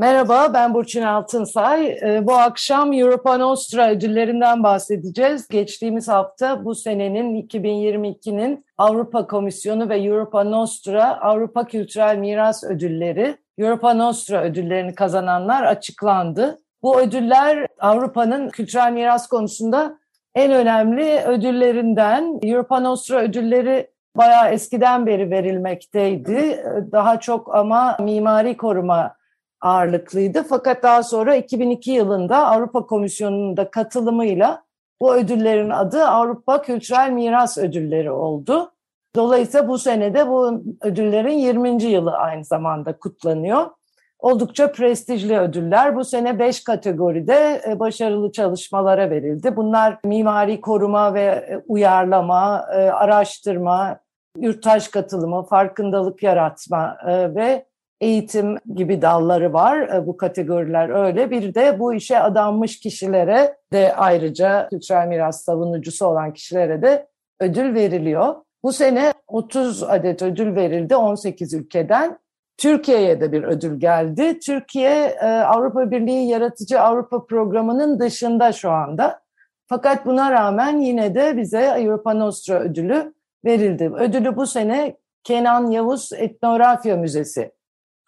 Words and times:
Merhaba, 0.00 0.54
ben 0.54 0.74
Burçin 0.74 1.02
Altınsay. 1.02 1.86
Ee, 1.86 2.26
bu 2.26 2.34
akşam 2.34 2.92
Europa 2.92 3.36
Nostra 3.36 3.90
ödüllerinden 3.90 4.62
bahsedeceğiz. 4.62 5.48
Geçtiğimiz 5.48 6.08
hafta 6.08 6.64
bu 6.64 6.74
senenin 6.74 7.42
2022'nin 7.42 8.64
Avrupa 8.78 9.26
Komisyonu 9.26 9.88
ve 9.88 9.98
Europa 9.98 10.44
Nostra 10.44 11.20
Avrupa 11.20 11.66
Kültürel 11.66 12.16
Miras 12.16 12.64
Ödülleri, 12.64 13.36
Europa 13.58 13.94
Nostra 13.94 14.42
ödüllerini 14.42 14.94
kazananlar 14.94 15.62
açıklandı. 15.62 16.62
Bu 16.82 17.00
ödüller 17.00 17.66
Avrupa'nın 17.78 18.48
kültürel 18.48 18.92
miras 18.92 19.28
konusunda 19.28 19.98
en 20.34 20.52
önemli 20.52 21.20
ödüllerinden. 21.26 22.38
Europa 22.42 22.80
Nostra 22.80 23.20
ödülleri 23.20 23.90
bayağı 24.16 24.48
eskiden 24.50 25.06
beri 25.06 25.30
verilmekteydi. 25.30 26.64
Daha 26.92 27.20
çok 27.20 27.54
ama 27.54 27.96
mimari 28.00 28.56
koruma 28.56 29.19
ağırlıklıydı. 29.60 30.42
Fakat 30.42 30.82
daha 30.82 31.02
sonra 31.02 31.34
2002 31.36 31.90
yılında 31.90 32.46
Avrupa 32.46 32.86
Komisyonu'nun 32.86 33.56
da 33.56 33.70
katılımıyla 33.70 34.64
bu 35.00 35.14
ödüllerin 35.14 35.70
adı 35.70 36.04
Avrupa 36.04 36.62
Kültürel 36.62 37.10
Miras 37.10 37.58
Ödülleri 37.58 38.10
oldu. 38.10 38.72
Dolayısıyla 39.16 39.68
bu 39.68 39.78
senede 39.78 40.28
bu 40.28 40.62
ödüllerin 40.80 41.38
20. 41.38 41.82
yılı 41.82 42.12
aynı 42.12 42.44
zamanda 42.44 42.98
kutlanıyor. 42.98 43.70
Oldukça 44.18 44.72
prestijli 44.72 45.38
ödüller. 45.38 45.96
Bu 45.96 46.04
sene 46.04 46.38
5 46.38 46.64
kategoride 46.64 47.60
e, 47.68 47.78
başarılı 47.78 48.32
çalışmalara 48.32 49.10
verildi. 49.10 49.56
Bunlar 49.56 49.98
mimari 50.04 50.60
koruma 50.60 51.14
ve 51.14 51.22
e, 51.22 51.62
uyarlama, 51.68 52.66
e, 52.72 52.76
araştırma, 52.76 53.98
yurttaş 54.38 54.88
katılımı, 54.88 55.42
farkındalık 55.42 56.22
yaratma 56.22 56.96
ve 57.06 57.69
eğitim 58.00 58.58
gibi 58.74 59.02
dalları 59.02 59.52
var. 59.52 59.80
E, 59.80 60.06
bu 60.06 60.16
kategoriler 60.16 60.88
öyle. 60.88 61.30
Bir 61.30 61.54
de 61.54 61.78
bu 61.78 61.94
işe 61.94 62.20
adanmış 62.20 62.80
kişilere 62.80 63.56
de 63.72 63.94
ayrıca 63.96 64.68
kültürel 64.68 65.06
miras 65.06 65.44
savunucusu 65.44 66.06
olan 66.06 66.32
kişilere 66.32 66.82
de 66.82 67.06
ödül 67.40 67.74
veriliyor. 67.74 68.34
Bu 68.62 68.72
sene 68.72 69.12
30 69.28 69.82
adet 69.82 70.22
ödül 70.22 70.56
verildi 70.56 70.96
18 70.96 71.54
ülkeden. 71.54 72.18
Türkiye'ye 72.56 73.20
de 73.20 73.32
bir 73.32 73.42
ödül 73.42 73.80
geldi. 73.80 74.38
Türkiye 74.38 75.04
e, 75.04 75.26
Avrupa 75.26 75.90
Birliği 75.90 76.28
Yaratıcı 76.28 76.80
Avrupa 76.80 77.26
Programı'nın 77.26 78.00
dışında 78.00 78.52
şu 78.52 78.70
anda. 78.70 79.20
Fakat 79.66 80.06
buna 80.06 80.30
rağmen 80.30 80.80
yine 80.80 81.14
de 81.14 81.36
bize 81.36 81.72
Avrupa 81.72 82.14
Nostra 82.14 82.60
ödülü 82.60 83.14
verildi. 83.44 83.90
Ödülü 83.94 84.36
bu 84.36 84.46
sene 84.46 84.96
Kenan 85.24 85.70
Yavuz 85.70 86.12
Etnografya 86.12 86.96
Müzesi 86.96 87.52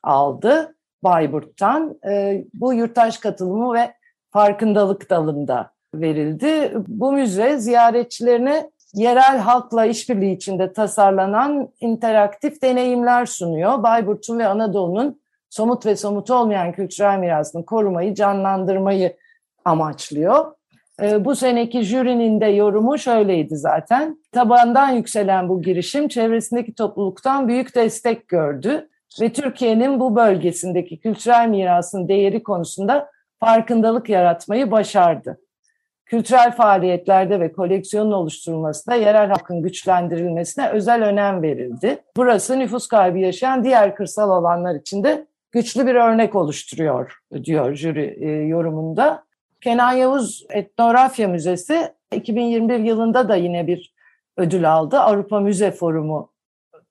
aldı 0.02 0.74
Bayburt'tan. 1.04 1.98
E, 2.08 2.44
bu 2.54 2.74
yurttaş 2.74 3.18
katılımı 3.18 3.74
ve 3.74 3.94
farkındalık 4.30 5.10
dalında 5.10 5.70
verildi. 5.94 6.72
Bu 6.88 7.12
müze 7.12 7.58
ziyaretçilerine 7.58 8.70
yerel 8.94 9.38
halkla 9.38 9.84
işbirliği 9.84 10.36
içinde 10.36 10.72
tasarlanan 10.72 11.68
interaktif 11.80 12.62
deneyimler 12.62 13.26
sunuyor. 13.26 13.82
Bayburt'un 13.82 14.38
ve 14.38 14.46
Anadolu'nun 14.46 15.20
somut 15.50 15.86
ve 15.86 15.96
somut 15.96 16.30
olmayan 16.30 16.72
kültürel 16.72 17.18
mirasını 17.18 17.64
korumayı, 17.64 18.14
canlandırmayı 18.14 19.16
amaçlıyor. 19.64 20.52
E, 21.02 21.24
bu 21.24 21.36
seneki 21.36 21.82
jürinin 21.82 22.40
de 22.40 22.46
yorumu 22.46 22.98
şöyleydi 22.98 23.56
zaten. 23.56 24.18
Tabandan 24.32 24.88
yükselen 24.90 25.48
bu 25.48 25.62
girişim 25.62 26.08
çevresindeki 26.08 26.74
topluluktan 26.74 27.48
büyük 27.48 27.74
destek 27.74 28.28
gördü 28.28 28.88
ve 29.20 29.32
Türkiye'nin 29.32 30.00
bu 30.00 30.16
bölgesindeki 30.16 31.00
kültürel 31.00 31.48
mirasın 31.48 32.08
değeri 32.08 32.42
konusunda 32.42 33.10
farkındalık 33.40 34.08
yaratmayı 34.08 34.70
başardı. 34.70 35.38
Kültürel 36.06 36.52
faaliyetlerde 36.52 37.40
ve 37.40 37.52
koleksiyonun 37.52 38.12
oluşturulmasında 38.12 38.94
yerel 38.94 39.28
halkın 39.28 39.62
güçlendirilmesine 39.62 40.68
özel 40.68 41.04
önem 41.04 41.42
verildi. 41.42 41.98
Burası 42.16 42.58
nüfus 42.58 42.88
kaybı 42.88 43.18
yaşayan 43.18 43.64
diğer 43.64 43.96
kırsal 43.96 44.30
alanlar 44.30 44.74
için 44.74 45.04
de 45.04 45.26
güçlü 45.52 45.86
bir 45.86 45.94
örnek 45.94 46.34
oluşturuyor 46.34 47.18
diyor 47.44 47.74
jüri 47.74 48.16
e, 48.20 48.30
yorumunda. 48.30 49.24
Kenan 49.60 49.92
Yavuz 49.92 50.46
Etnografya 50.50 51.28
Müzesi 51.28 51.92
2021 52.12 52.78
yılında 52.78 53.28
da 53.28 53.36
yine 53.36 53.66
bir 53.66 53.94
ödül 54.36 54.72
aldı. 54.72 55.00
Avrupa 55.00 55.40
Müze 55.40 55.70
Forumu 55.70 56.31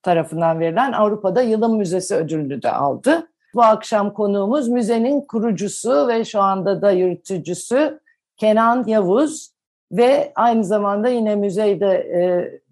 tarafından 0.04 0.60
verilen 0.60 0.92
Avrupa'da 0.92 1.42
Yılın 1.42 1.78
Müzesi 1.78 2.16
ödülünü 2.16 2.62
de 2.62 2.72
aldı. 2.72 3.28
Bu 3.54 3.64
akşam 3.64 4.14
konuğumuz 4.14 4.68
müzenin 4.68 5.22
kurucusu 5.22 6.08
ve 6.08 6.26
şu 6.26 6.42
anda 6.42 6.82
da 6.82 6.92
yürütücüsü 6.92 8.00
Kenan 8.38 8.84
Yavuz 8.88 9.52
ve 9.92 10.32
aynı 10.36 10.64
zamanda 10.64 11.10
yine 11.10 11.36
müzeyde 11.36 11.88
e, 11.88 12.22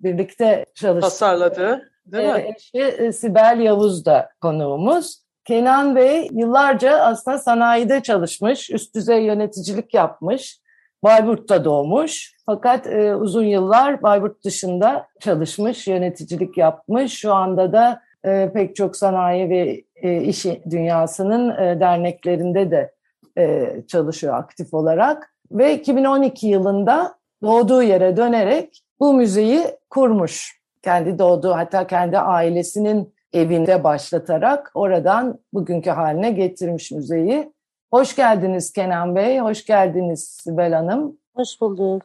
birlikte 0.03 0.65
çalıştı. 0.75 1.09
Tasarladı, 1.09 1.91
değil 2.05 2.33
mi? 2.33 2.39
E, 2.39 2.53
eşi 2.55 2.77
e, 2.77 3.11
Sibel 3.11 3.59
Yavuz 3.59 4.05
da 4.05 4.29
konuğumuz. 4.41 5.21
Kenan 5.45 5.95
Bey 5.95 6.27
yıllarca 6.31 6.97
aslında 6.97 7.37
sanayide 7.37 8.01
çalışmış, 8.03 8.69
üst 8.69 8.95
düzey 8.95 9.23
yöneticilik 9.23 9.93
yapmış. 9.93 10.59
Bayburt'ta 11.03 11.65
doğmuş 11.65 12.35
fakat 12.49 12.87
e, 12.87 13.15
uzun 13.15 13.43
yıllar 13.43 14.03
Bayburt 14.03 14.45
dışında 14.45 15.07
çalışmış, 15.19 15.87
yöneticilik 15.87 16.57
yapmış. 16.57 17.13
Şu 17.13 17.33
anda 17.33 17.73
da 17.73 18.01
e, 18.25 18.51
pek 18.53 18.75
çok 18.75 18.95
sanayi 18.95 19.49
ve 19.49 19.83
e, 19.95 20.21
iş 20.21 20.45
dünyasının 20.69 21.49
e, 21.49 21.79
derneklerinde 21.79 22.71
de 22.71 22.91
e, 23.37 23.75
çalışıyor 23.87 24.33
aktif 24.33 24.73
olarak. 24.73 25.33
Ve 25.51 25.75
2012 25.75 26.47
yılında 26.47 27.15
doğduğu 27.43 27.83
yere 27.83 28.17
dönerek 28.17 28.83
bu 28.99 29.13
müzeyi 29.13 29.63
kurmuş. 29.89 30.59
Kendi 30.81 31.19
doğduğu 31.19 31.51
hatta 31.51 31.87
kendi 31.87 32.17
ailesinin 32.17 33.13
evinde 33.33 33.83
başlatarak 33.83 34.71
oradan 34.73 35.39
bugünkü 35.53 35.89
haline 35.89 36.31
getirmiş 36.31 36.91
müzeyi. 36.91 37.53
Hoş 37.91 38.15
geldiniz 38.15 38.73
Kenan 38.73 39.15
Bey, 39.15 39.39
hoş 39.39 39.65
geldiniz 39.65 40.39
Sibel 40.43 40.73
Hanım. 40.73 41.17
Hoş 41.35 41.61
bulduk. 41.61 42.01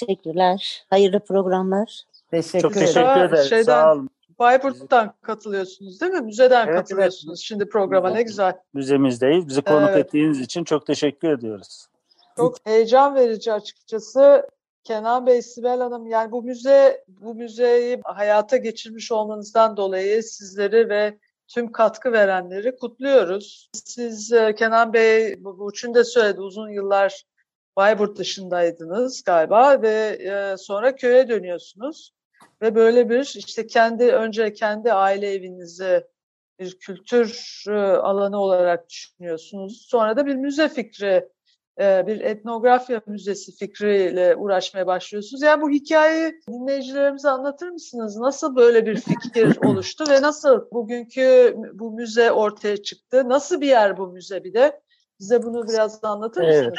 Teşekkürler. 0.00 0.84
Hayırlı 0.90 1.20
programlar. 1.20 2.02
Teşekkür 2.30 2.60
Çok 2.60 2.74
teşekkür 2.74 3.20
ederim. 3.20 3.44
Şeyden, 3.44 3.62
Sağ 3.64 3.92
olun. 3.92 4.10
Bayburt'tan 4.38 5.14
katılıyorsunuz 5.22 6.00
değil 6.00 6.12
mi? 6.12 6.20
Müzeden 6.20 6.66
Evet, 6.66 6.76
katılıyorsunuz 6.76 7.38
evet. 7.38 7.44
şimdi 7.44 7.68
programa 7.68 8.10
ne 8.10 8.22
güzel. 8.22 8.56
Müzemizdeyiz. 8.74 9.48
Bizi 9.48 9.62
konuk 9.62 9.90
Evet. 9.90 10.06
ettiğiniz 10.06 10.40
için 10.40 10.64
çok 10.64 10.86
teşekkür 10.86 11.32
ediyoruz. 11.32 11.86
Çok 12.36 12.56
heyecan 12.66 13.14
verici 13.14 13.52
açıkçası. 13.52 14.48
Kenan 14.84 15.26
Bey, 15.26 15.42
Sibel 15.42 15.78
Hanım 15.78 16.06
yani 16.06 16.32
bu 16.32 16.42
müze 16.42 17.04
bu 17.08 17.34
müzeyi 17.34 18.00
hayata 18.04 18.56
geçirmiş 18.56 19.12
olmanızdan 19.12 19.76
dolayı 19.76 20.22
sizleri 20.22 20.88
ve 20.88 21.18
tüm 21.48 21.72
katkı 21.72 22.12
verenleri 22.12 22.76
kutluyoruz. 22.76 23.70
Siz 23.84 24.32
e, 24.32 24.54
Kenan 24.54 24.92
Bey, 24.92 25.44
bu 25.44 25.58
Burçin 25.58 25.94
de 25.94 26.04
söyledi 26.04 26.40
uzun 26.40 26.68
yıllar 26.68 27.22
Bayburt 27.76 28.18
dışındaydınız 28.18 29.22
galiba 29.24 29.82
ve 29.82 30.18
e, 30.20 30.56
sonra 30.56 30.94
köye 30.94 31.28
dönüyorsunuz. 31.28 32.12
Ve 32.62 32.74
böyle 32.74 33.10
bir 33.10 33.34
işte 33.36 33.66
kendi 33.66 34.04
önce 34.04 34.52
kendi 34.52 34.92
aile 34.92 35.32
evinizi 35.32 36.06
bir 36.58 36.78
kültür 36.78 37.62
e, 37.68 37.72
alanı 37.80 38.38
olarak 38.40 38.88
düşünüyorsunuz. 38.88 39.86
Sonra 39.88 40.16
da 40.16 40.26
bir 40.26 40.34
müze 40.34 40.68
fikri, 40.68 41.28
e, 41.80 42.06
bir 42.06 42.20
etnografya 42.20 43.02
müzesi 43.06 43.56
fikriyle 43.56 44.36
uğraşmaya 44.36 44.86
başlıyorsunuz. 44.86 45.42
Yani 45.42 45.62
bu 45.62 45.70
hikayeyi 45.70 46.40
dinleyicilerimize 46.48 47.30
anlatır 47.30 47.68
mısınız? 47.68 48.16
Nasıl 48.16 48.56
böyle 48.56 48.86
bir 48.86 48.96
fikir 48.96 49.56
oluştu 49.66 50.04
ve 50.08 50.22
nasıl 50.22 50.70
bugünkü 50.72 51.56
bu 51.72 51.92
müze 51.92 52.32
ortaya 52.32 52.76
çıktı? 52.76 53.28
Nasıl 53.28 53.60
bir 53.60 53.68
yer 53.68 53.96
bu 53.96 54.08
müze 54.08 54.44
bir 54.44 54.54
de? 54.54 54.80
Bize 55.20 55.42
bunu 55.42 55.68
biraz 55.68 56.04
anlatır 56.04 56.42
Evet. 56.42 56.74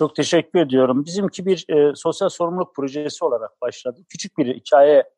Çok 0.00 0.16
teşekkür 0.16 0.58
ediyorum. 0.58 1.04
Bizimki 1.04 1.46
bir 1.46 1.64
e, 1.68 1.92
sosyal 1.94 2.28
sorumluluk 2.28 2.76
projesi 2.76 3.24
olarak 3.24 3.60
başladı. 3.60 4.00
Küçük 4.08 4.38
bir 4.38 4.54
hikaye 4.54 5.10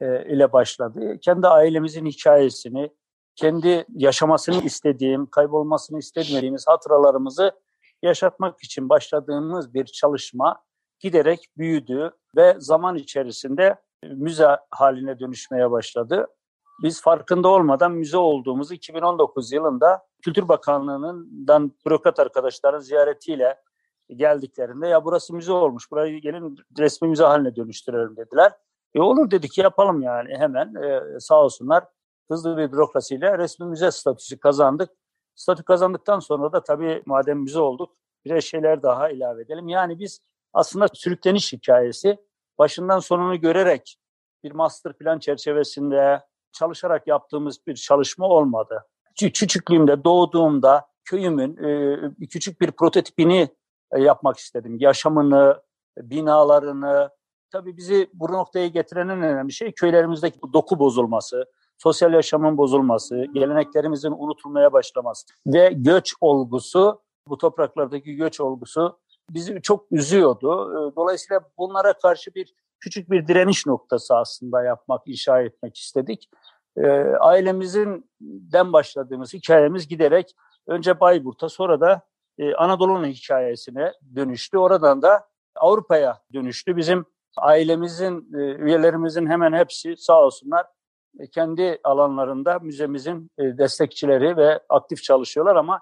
e, 0.00 0.34
ile 0.34 0.52
başladı. 0.52 1.18
Kendi 1.20 1.48
ailemizin 1.48 2.06
hikayesini, 2.06 2.90
kendi 3.36 3.84
yaşamasını 3.94 4.64
istediğim, 4.64 5.26
kaybolmasını 5.26 5.98
istemediğimiz 5.98 6.64
hatıralarımızı 6.66 7.52
yaşatmak 8.02 8.64
için 8.64 8.88
başladığımız 8.88 9.74
bir 9.74 9.84
çalışma. 9.84 10.62
giderek 11.00 11.46
büyüdü 11.56 12.10
ve 12.36 12.56
zaman 12.58 12.96
içerisinde 12.96 13.76
müze 14.02 14.56
haline 14.70 15.20
dönüşmeye 15.20 15.70
başladı. 15.70 16.26
Biz 16.82 17.02
farkında 17.02 17.48
olmadan 17.48 17.92
müze 17.92 18.16
olduğumuzu 18.16 18.74
2019 18.74 19.52
yılında 19.52 20.02
Kültür 20.22 20.48
Bakanlığı'ndan 20.48 21.72
bürokrat 21.86 22.20
arkadaşların 22.20 22.80
ziyaretiyle 22.80 23.56
geldiklerinde 24.08 24.88
ya 24.88 25.04
burası 25.04 25.34
müze 25.34 25.52
olmuş, 25.52 25.90
burayı 25.90 26.20
gelin 26.20 26.58
resmi 26.78 27.08
müze 27.08 27.24
haline 27.24 27.56
dönüştürelim 27.56 28.16
dediler. 28.16 28.52
E 28.94 29.00
olur 29.00 29.30
dedik 29.30 29.58
yapalım 29.58 30.02
yani 30.02 30.36
hemen 30.38 30.74
e, 30.74 31.20
sağ 31.20 31.44
olsunlar 31.44 31.84
hızlı 32.28 32.56
bir 32.56 32.72
bürokrasiyle 32.72 33.38
resmi 33.38 33.66
müze 33.66 33.90
statüsü 33.90 34.38
kazandık. 34.38 34.90
Statü 35.34 35.62
kazandıktan 35.62 36.18
sonra 36.18 36.52
da 36.52 36.62
tabii 36.62 37.02
madem 37.06 37.38
müze 37.38 37.60
olduk 37.60 37.96
birer 38.24 38.40
şeyler 38.40 38.82
daha 38.82 39.10
ilave 39.10 39.42
edelim. 39.42 39.68
Yani 39.68 39.98
biz 39.98 40.20
aslında 40.52 40.86
sürükleniş 40.92 41.52
hikayesi 41.52 42.18
başından 42.58 42.98
sonunu 42.98 43.40
görerek 43.40 43.96
bir 44.44 44.52
master 44.52 44.92
plan 44.92 45.18
çerçevesinde 45.18 46.22
çalışarak 46.52 47.06
yaptığımız 47.06 47.66
bir 47.66 47.74
çalışma 47.74 48.28
olmadı. 48.28 48.86
Küçüklüğümde, 49.18 50.04
doğduğumda 50.04 50.86
köyümün 51.04 51.56
e, 52.20 52.26
küçük 52.26 52.60
bir 52.60 52.70
prototipini 52.70 53.48
yapmak 53.98 54.36
istedim. 54.36 54.76
Yaşamını, 54.80 55.62
binalarını. 55.98 57.10
Tabii 57.50 57.76
bizi 57.76 58.10
bu 58.14 58.32
noktaya 58.32 58.68
getiren 58.68 59.08
en 59.08 59.22
önemli 59.22 59.52
şey 59.52 59.72
köylerimizdeki 59.72 60.38
doku 60.52 60.78
bozulması, 60.78 61.44
sosyal 61.78 62.12
yaşamın 62.12 62.58
bozulması, 62.58 63.24
geleneklerimizin 63.34 64.12
unutulmaya 64.18 64.72
başlaması 64.72 65.26
ve 65.46 65.72
göç 65.76 66.14
olgusu, 66.20 67.02
bu 67.28 67.38
topraklardaki 67.38 68.16
göç 68.16 68.40
olgusu 68.40 68.98
bizi 69.30 69.62
çok 69.62 69.92
üzüyordu. 69.92 70.72
E, 70.72 70.96
dolayısıyla 70.96 71.40
bunlara 71.58 71.92
karşı 71.92 72.34
bir 72.34 72.54
küçük 72.80 73.10
bir 73.10 73.28
direniş 73.28 73.66
noktası 73.66 74.16
aslında 74.16 74.64
yapmak, 74.64 75.02
inşa 75.06 75.42
etmek 75.42 75.76
istedik. 75.76 76.30
E, 76.76 76.86
ailemizin 77.20 78.10
den 78.20 78.72
başladığımız 78.72 79.34
hikayemiz 79.34 79.88
giderek 79.88 80.36
önce 80.66 81.00
Bayburt'a 81.00 81.48
sonra 81.48 81.80
da 81.80 82.02
e, 82.38 82.54
Anadolu'nun 82.54 83.06
hikayesine 83.06 83.92
dönüştü. 84.16 84.58
Oradan 84.58 85.02
da 85.02 85.28
Avrupa'ya 85.56 86.18
dönüştü. 86.32 86.76
Bizim 86.76 87.06
ailemizin, 87.36 88.34
e, 88.34 88.38
üyelerimizin 88.38 89.26
hemen 89.26 89.52
hepsi 89.52 89.96
sağ 89.96 90.22
olsunlar 90.22 90.66
e, 91.18 91.26
kendi 91.26 91.80
alanlarında 91.84 92.58
müzemizin 92.58 93.30
e, 93.38 93.42
destekçileri 93.58 94.36
ve 94.36 94.60
aktif 94.68 95.02
çalışıyorlar 95.02 95.56
ama 95.56 95.80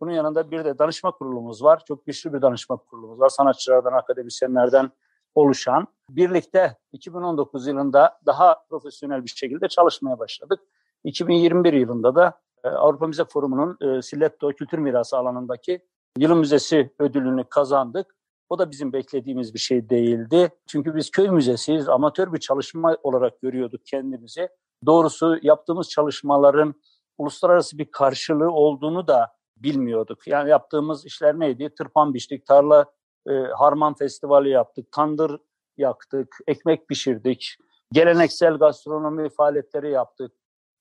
bunun 0.00 0.12
yanında 0.12 0.50
bir 0.50 0.64
de 0.64 0.78
danışma 0.78 1.10
kurulumuz 1.10 1.62
var. 1.62 1.82
Çok 1.88 2.06
güçlü 2.06 2.32
bir 2.32 2.42
danışma 2.42 2.76
kurulumuz 2.76 3.20
var. 3.20 3.28
Sanatçılardan, 3.28 3.92
akademisyenlerden 3.92 4.90
oluşan. 5.34 5.86
Birlikte 6.10 6.76
2019 6.92 7.66
yılında 7.66 8.18
daha 8.26 8.64
profesyonel 8.68 9.24
bir 9.24 9.30
şekilde 9.30 9.68
çalışmaya 9.68 10.18
başladık. 10.18 10.60
2021 11.04 11.72
yılında 11.72 12.14
da 12.14 12.40
e, 12.64 12.68
Avrupa 12.68 13.06
Müze 13.06 13.24
Forumu'nun 13.24 13.78
e, 13.80 14.02
Silletto 14.02 14.52
Kültür 14.52 14.78
Mirası 14.78 15.18
alanındaki 15.18 15.80
Yılın 16.18 16.38
Müzesi 16.38 16.94
ödülünü 16.98 17.44
kazandık. 17.44 18.16
O 18.48 18.58
da 18.58 18.70
bizim 18.70 18.92
beklediğimiz 18.92 19.54
bir 19.54 19.58
şey 19.58 19.90
değildi. 19.90 20.48
Çünkü 20.66 20.94
biz 20.94 21.10
köy 21.10 21.28
müzesiyiz, 21.28 21.88
amatör 21.88 22.32
bir 22.32 22.38
çalışma 22.40 22.96
olarak 23.02 23.40
görüyorduk 23.40 23.86
kendimizi. 23.86 24.48
Doğrusu 24.86 25.38
yaptığımız 25.42 25.90
çalışmaların 25.90 26.74
uluslararası 27.18 27.78
bir 27.78 27.90
karşılığı 27.90 28.50
olduğunu 28.50 29.06
da 29.06 29.32
bilmiyorduk. 29.56 30.26
Yani 30.26 30.50
yaptığımız 30.50 31.06
işler 31.06 31.40
neydi? 31.40 31.74
Tırpan 31.78 32.14
biçtik, 32.14 32.46
tarla 32.46 32.84
e, 33.28 33.32
harman 33.32 33.94
festivali 33.94 34.48
yaptık, 34.48 34.92
tandır 34.92 35.40
yaktık, 35.76 36.36
ekmek 36.46 36.88
pişirdik, 36.88 37.56
geleneksel 37.92 38.54
gastronomi 38.54 39.28
faaliyetleri 39.28 39.90
yaptık, 39.90 40.32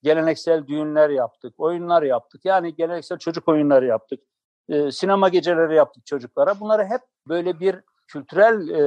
geleneksel 0.03 0.67
düğünler 0.67 1.09
yaptık, 1.09 1.53
oyunlar 1.57 2.03
yaptık. 2.03 2.45
Yani 2.45 2.75
geleneksel 2.75 3.17
çocuk 3.17 3.47
oyunları 3.47 3.85
yaptık, 3.85 4.19
e, 4.69 4.91
sinema 4.91 5.29
geceleri 5.29 5.75
yaptık 5.75 6.05
çocuklara. 6.05 6.59
Bunları 6.59 6.83
hep 6.85 7.01
böyle 7.27 7.59
bir 7.59 7.79
kültürel, 8.07 8.69
e, 8.69 8.81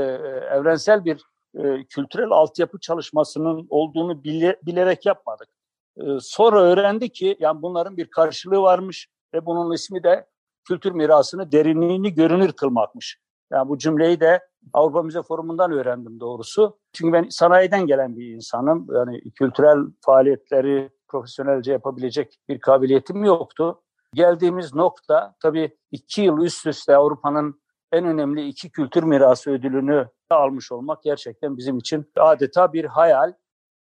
evrensel 0.56 1.04
bir 1.04 1.22
e, 1.54 1.84
kültürel 1.84 2.30
altyapı 2.30 2.80
çalışmasının 2.80 3.66
olduğunu 3.70 4.24
bile, 4.24 4.56
bilerek 4.66 5.06
yapmadık. 5.06 5.48
E, 5.96 6.02
sonra 6.20 6.62
öğrendik 6.62 7.14
ki 7.14 7.36
yani 7.40 7.62
bunların 7.62 7.96
bir 7.96 8.06
karşılığı 8.06 8.62
varmış 8.62 9.08
ve 9.34 9.46
bunun 9.46 9.72
ismi 9.72 10.02
de 10.02 10.26
kültür 10.68 10.92
mirasını 10.92 11.52
derinliğini 11.52 12.14
görünür 12.14 12.52
kılmakmış. 12.52 13.18
Yani 13.52 13.68
bu 13.68 13.78
cümleyi 13.78 14.20
de 14.20 14.40
Avrupa 14.72 15.02
Müze 15.02 15.22
Forumu'ndan 15.22 15.72
öğrendim 15.72 16.20
doğrusu. 16.20 16.78
Çünkü 16.92 17.12
ben 17.12 17.28
sanayiden 17.28 17.86
gelen 17.86 18.16
bir 18.16 18.34
insanım. 18.34 18.86
Yani 18.94 19.30
kültürel 19.30 19.78
faaliyetleri 20.00 20.90
profesyonelce 21.08 21.72
yapabilecek 21.72 22.38
bir 22.48 22.60
kabiliyetim 22.60 23.24
yoktu. 23.24 23.82
Geldiğimiz 24.16 24.74
nokta 24.74 25.34
tabii 25.40 25.76
iki 25.90 26.22
yıl 26.22 26.38
üst 26.38 26.66
üste 26.66 26.96
Avrupa'nın 26.96 27.60
en 27.92 28.04
önemli 28.04 28.48
iki 28.48 28.70
kültür 28.70 29.02
mirası 29.02 29.50
ödülünü 29.50 30.08
almış 30.30 30.72
olmak 30.72 31.02
gerçekten 31.02 31.56
bizim 31.56 31.78
için 31.78 32.12
adeta 32.16 32.72
bir 32.72 32.84
hayal, 32.84 33.28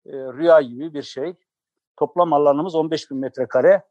e, 0.06 0.12
rüya 0.12 0.62
gibi 0.62 0.94
bir 0.94 1.02
şey. 1.02 1.36
Toplam 1.98 2.34
alanımız 2.34 2.76
15 2.76 3.12
bin 3.12 3.18
metrekare. 3.18 3.84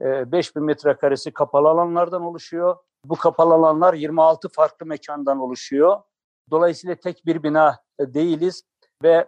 5 0.00 0.50
e, 0.50 0.54
bin 0.54 0.64
metrekaresi 0.64 1.32
kapalı 1.32 1.68
alanlardan 1.68 2.22
oluşuyor. 2.22 2.76
Bu 3.04 3.16
kapalı 3.16 3.54
alanlar 3.54 3.94
26 3.94 4.48
farklı 4.48 4.86
mekandan 4.86 5.38
oluşuyor. 5.38 6.02
Dolayısıyla 6.50 6.96
tek 6.96 7.26
bir 7.26 7.42
bina 7.42 7.78
değiliz 8.00 8.62
ve 9.02 9.26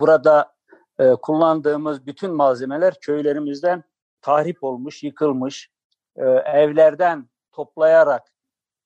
burada 0.00 0.54
e, 0.98 1.10
kullandığımız 1.14 2.06
bütün 2.06 2.34
malzemeler 2.34 2.94
köylerimizden 3.00 3.84
tahrip 4.20 4.64
olmuş, 4.64 5.02
yıkılmış, 5.02 5.72
e, 6.16 6.24
evlerden 6.44 7.28
toplayarak 7.52 8.22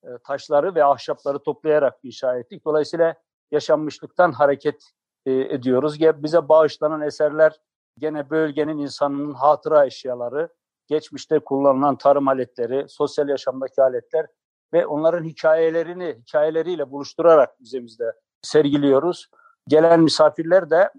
e, 0.05 0.08
taşları 0.25 0.75
ve 0.75 0.84
ahşapları 0.84 1.38
toplayarak 1.38 1.99
inşa 2.02 2.38
ettik. 2.38 2.64
Dolayısıyla 2.64 3.14
yaşanmışlıktan 3.50 4.32
hareket 4.32 4.90
e, 5.26 5.32
ediyoruz. 5.32 6.00
Bize 6.00 6.49
bağışlanan 6.49 7.00
eserler 7.00 7.61
gene 7.99 8.31
bölgenin 8.31 8.78
insanının 8.78 9.34
hatıra 9.34 9.87
eşyaları, 9.87 10.49
geçmişte 10.87 11.38
kullanılan 11.38 11.96
tarım 11.96 12.28
aletleri, 12.28 12.88
sosyal 12.88 13.29
yaşamdaki 13.29 13.82
aletler 13.82 14.26
ve 14.72 14.87
onların 14.87 15.25
hikayelerini 15.25 16.17
hikayeleriyle 16.19 16.90
buluşturarak 16.90 17.60
müzemizde 17.60 18.12
sergiliyoruz. 18.43 19.31
Gelen 19.69 20.00
misafirler 20.00 20.70
de 20.70 20.93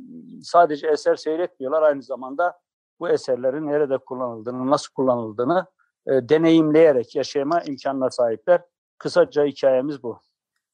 sadece 0.43 0.87
eser 0.87 1.15
seyretmiyorlar 1.15 1.81
aynı 1.81 2.03
zamanda 2.03 2.59
bu 2.99 3.09
eserlerin 3.09 3.67
nerede 3.67 3.97
kullanıldığını, 3.97 4.71
nasıl 4.71 4.93
kullanıldığını 4.93 5.65
e, 6.07 6.29
deneyimleyerek 6.29 7.15
yaşayama 7.15 7.61
imkanına 7.61 8.09
sahipler. 8.09 8.61
Kısaca 8.97 9.45
hikayemiz 9.45 10.03
bu. 10.03 10.19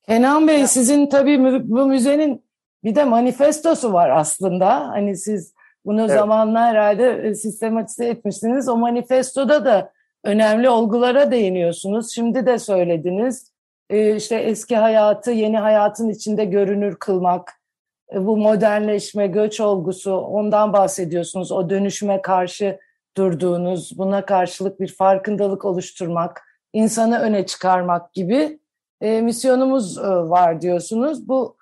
Kenan 0.07 0.47
Bey 0.47 0.67
sizin 0.67 1.09
tabii 1.09 1.63
bu 1.69 1.85
müzenin 1.85 2.45
bir 2.83 2.95
de 2.95 3.03
manifestosu 3.03 3.93
var 3.93 4.09
aslında. 4.09 4.87
Hani 4.87 5.17
siz 5.17 5.53
bunu 5.85 6.01
evet. 6.01 6.11
zamanla 6.11 6.59
herhalde 6.59 7.11
e, 7.11 7.35
sistematize 7.35 8.05
etmişsiniz. 8.05 8.69
O 8.69 8.77
manifestoda 8.77 9.65
da 9.65 9.91
önemli 10.23 10.69
olgulara 10.69 11.31
değiniyorsunuz. 11.31 12.11
Şimdi 12.13 12.45
de 12.45 12.59
söylediniz. 12.59 13.53
Ee, 13.89 14.15
işte 14.15 14.35
eski 14.35 14.75
hayatı 14.75 15.31
yeni 15.31 15.57
hayatın 15.57 16.09
içinde 16.09 16.45
görünür 16.45 16.95
kılmak, 16.95 17.51
e, 18.13 18.25
bu 18.25 18.37
modernleşme, 18.37 19.27
göç 19.27 19.59
olgusu 19.59 20.17
ondan 20.17 20.73
bahsediyorsunuz. 20.73 21.51
O 21.51 21.69
dönüşüme 21.69 22.21
karşı 22.21 22.79
durduğunuz, 23.17 23.97
buna 23.97 24.25
karşılık 24.25 24.79
bir 24.79 24.95
farkındalık 24.95 25.65
oluşturmak, 25.65 26.41
insanı 26.73 27.19
öne 27.19 27.45
çıkarmak 27.45 28.13
gibi 28.13 28.59
e, 29.01 29.21
misyonumuz 29.21 29.97
e, 29.97 30.01
var 30.07 30.61
diyorsunuz. 30.61 31.27
Bu 31.27 31.57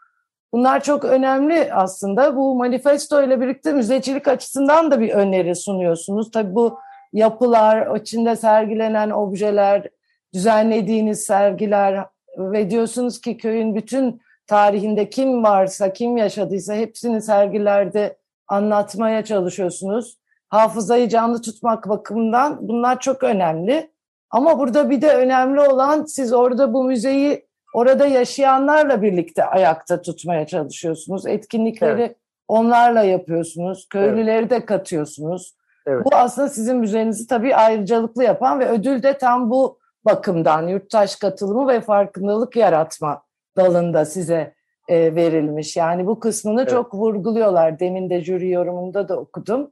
Bunlar 0.53 0.83
çok 0.83 1.05
önemli 1.05 1.73
aslında. 1.73 2.35
Bu 2.35 2.55
manifesto 2.55 3.23
ile 3.23 3.41
birlikte 3.41 3.73
müzecilik 3.73 4.27
açısından 4.27 4.91
da 4.91 4.99
bir 4.99 5.09
öneri 5.09 5.55
sunuyorsunuz. 5.55 6.31
Tabii 6.31 6.55
bu 6.55 6.79
yapılar, 7.13 7.95
içinde 7.95 8.35
sergilenen 8.35 9.09
objeler, 9.09 9.89
düzenlediğiniz 10.33 11.23
sergiler 11.23 12.05
ve 12.37 12.69
diyorsunuz 12.69 13.21
ki 13.21 13.37
köyün 13.37 13.75
bütün 13.75 14.21
tarihinde 14.47 15.09
kim 15.09 15.43
varsa, 15.43 15.93
kim 15.93 16.17
yaşadıysa 16.17 16.73
hepsini 16.73 17.21
sergilerde 17.21 18.17
anlatmaya 18.47 19.25
çalışıyorsunuz. 19.25 20.17
Hafızayı 20.51 21.09
canlı 21.09 21.41
tutmak 21.41 21.89
bakımından 21.89 22.57
bunlar 22.61 22.99
çok 22.99 23.23
önemli. 23.23 23.91
Ama 24.29 24.59
burada 24.59 24.89
bir 24.89 25.01
de 25.01 25.15
önemli 25.15 25.61
olan 25.61 26.05
siz 26.05 26.33
orada 26.33 26.73
bu 26.73 26.83
müzeyi 26.83 27.45
orada 27.73 28.05
yaşayanlarla 28.05 29.01
birlikte 29.01 29.45
ayakta 29.45 30.01
tutmaya 30.01 30.47
çalışıyorsunuz. 30.47 31.27
Etkinlikleri 31.27 32.01
evet. 32.01 32.15
onlarla 32.47 33.03
yapıyorsunuz. 33.03 33.87
Köylüleri 33.89 34.39
evet. 34.39 34.49
de 34.49 34.65
katıyorsunuz. 34.65 35.55
Evet. 35.87 36.05
Bu 36.05 36.15
aslında 36.15 36.49
sizin 36.49 36.77
müzenizi 36.77 37.27
tabii 37.27 37.55
ayrıcalıklı 37.55 38.23
yapan 38.23 38.59
ve 38.59 38.69
ödül 38.69 39.03
de 39.03 39.17
tam 39.17 39.49
bu 39.49 39.79
bakımdan 40.05 40.67
yurttaş 40.67 41.15
katılımı 41.15 41.67
ve 41.67 41.81
farkındalık 41.81 42.55
yaratma 42.55 43.23
dalında 43.57 44.05
size 44.05 44.53
e, 44.87 45.15
verilmiş. 45.15 45.77
Yani 45.77 46.07
bu 46.07 46.19
kısmını 46.19 46.61
Evet. 46.61 46.71
çok 46.71 46.93
vurguluyorlar. 46.93 47.79
Demin 47.79 48.09
de 48.09 48.21
jüri 48.21 48.49
yorumunda 48.49 49.09
da 49.09 49.19
okudum. 49.19 49.71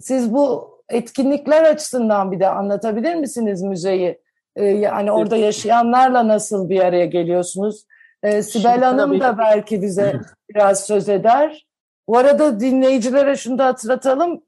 Siz 0.00 0.32
bu 0.34 0.72
etkinlikler 0.88 1.64
açısından 1.64 2.32
bir 2.32 2.40
de 2.40 2.48
anlatabilir 2.48 3.14
misiniz 3.14 3.62
müzeyi? 3.62 4.20
E, 4.56 4.64
yani 4.64 5.12
orada 5.12 5.36
yaşayanlarla 5.36 6.28
nasıl 6.28 6.68
bir 6.68 6.80
araya 6.80 7.06
geliyorsunuz? 7.06 7.86
E, 8.22 8.42
Sibel 8.42 8.72
Şimdi 8.72 8.84
Hanım 8.84 9.10
tabii- 9.10 9.20
da 9.20 9.38
belki 9.38 9.82
bize 9.82 10.20
biraz 10.54 10.86
söz 10.86 11.08
eder. 11.08 11.66
Bu 12.08 12.18
arada 12.18 12.60
dinleyicilere 12.60 13.36
şunu 13.36 13.58
da 13.58 13.66
hatırlatalım. 13.66 14.42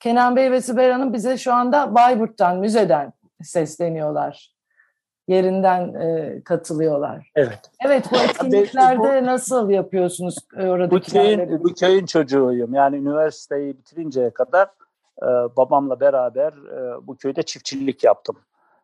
Kenan 0.00 0.36
Bey 0.36 0.50
ve 0.52 0.60
Sibel 0.60 0.90
Hanım 0.92 1.12
bize 1.12 1.36
şu 1.38 1.52
anda 1.52 1.94
Bayburt'tan, 1.94 2.58
müzeden 2.58 3.12
sesleniyorlar. 3.42 4.54
Yerinden 5.28 5.94
e, 5.94 6.40
katılıyorlar. 6.44 7.30
Evet. 7.36 7.58
Evet 7.86 8.04
bu 8.12 8.16
etkinliklerde 8.16 9.24
nasıl 9.24 9.70
yapıyorsunuz 9.70 10.36
e, 10.38 10.56
Bu 10.56 10.60
köyün, 10.60 10.68
oradakilerle? 10.70 11.64
bu 11.64 11.74
köyün 11.74 12.06
çocuğuyum. 12.06 12.74
Yani 12.74 12.96
üniversiteyi 12.96 13.78
bitirinceye 13.78 14.30
kadar 14.30 14.68
e, 15.22 15.26
babamla 15.56 16.00
beraber 16.00 16.52
e, 16.52 17.06
bu 17.06 17.16
köyde 17.16 17.42
çiftçilik 17.42 18.04
yaptım. 18.04 18.36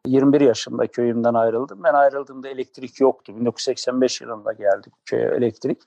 21 0.07 0.41
yaşında 0.41 0.87
köyümden 0.87 1.35
ayrıldım. 1.35 1.83
Ben 1.85 1.95
ayrıldığımda 1.95 2.49
elektrik 2.49 3.01
yoktu. 3.01 3.37
1985 3.37 4.21
yılında 4.21 4.53
geldik 4.53 4.93
köye 5.05 5.27
elektrik. 5.27 5.83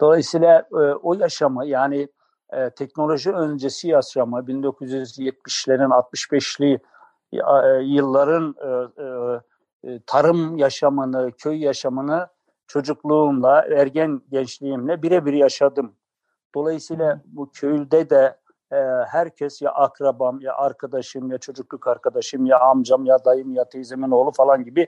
Dolayısıyla 0.00 0.68
e, 0.72 0.76
o 0.76 1.14
yaşamı 1.14 1.66
yani 1.66 2.08
e, 2.52 2.70
teknoloji 2.70 3.32
öncesi 3.32 3.88
yaşamı 3.88 4.38
1970'lerin 4.38 5.90
65'li 5.90 6.78
e, 7.32 7.38
yılların 7.82 8.54
e, 8.60 9.02
e, 9.02 9.92
e, 9.92 10.00
tarım 10.06 10.56
yaşamını, 10.56 11.32
köy 11.38 11.64
yaşamını 11.64 12.28
çocukluğumla, 12.66 13.62
ergen 13.62 14.22
gençliğimle 14.30 15.02
birebir 15.02 15.32
yaşadım. 15.32 15.94
Dolayısıyla 16.54 17.22
bu 17.24 17.50
köyde 17.50 18.10
de 18.10 18.36
e, 18.72 18.76
herkes 19.10 19.62
ya 19.62 19.70
akrabam, 19.70 20.40
ya 20.40 20.54
arkadaşım, 20.54 21.30
ya 21.30 21.38
çocukluk 21.38 21.86
arkadaşım, 21.86 22.46
ya 22.46 22.60
amcam, 22.60 23.06
ya 23.06 23.24
dayım, 23.24 23.54
ya 23.54 23.68
teyzemin 23.68 24.10
oğlu 24.10 24.32
falan 24.32 24.64
gibi 24.64 24.86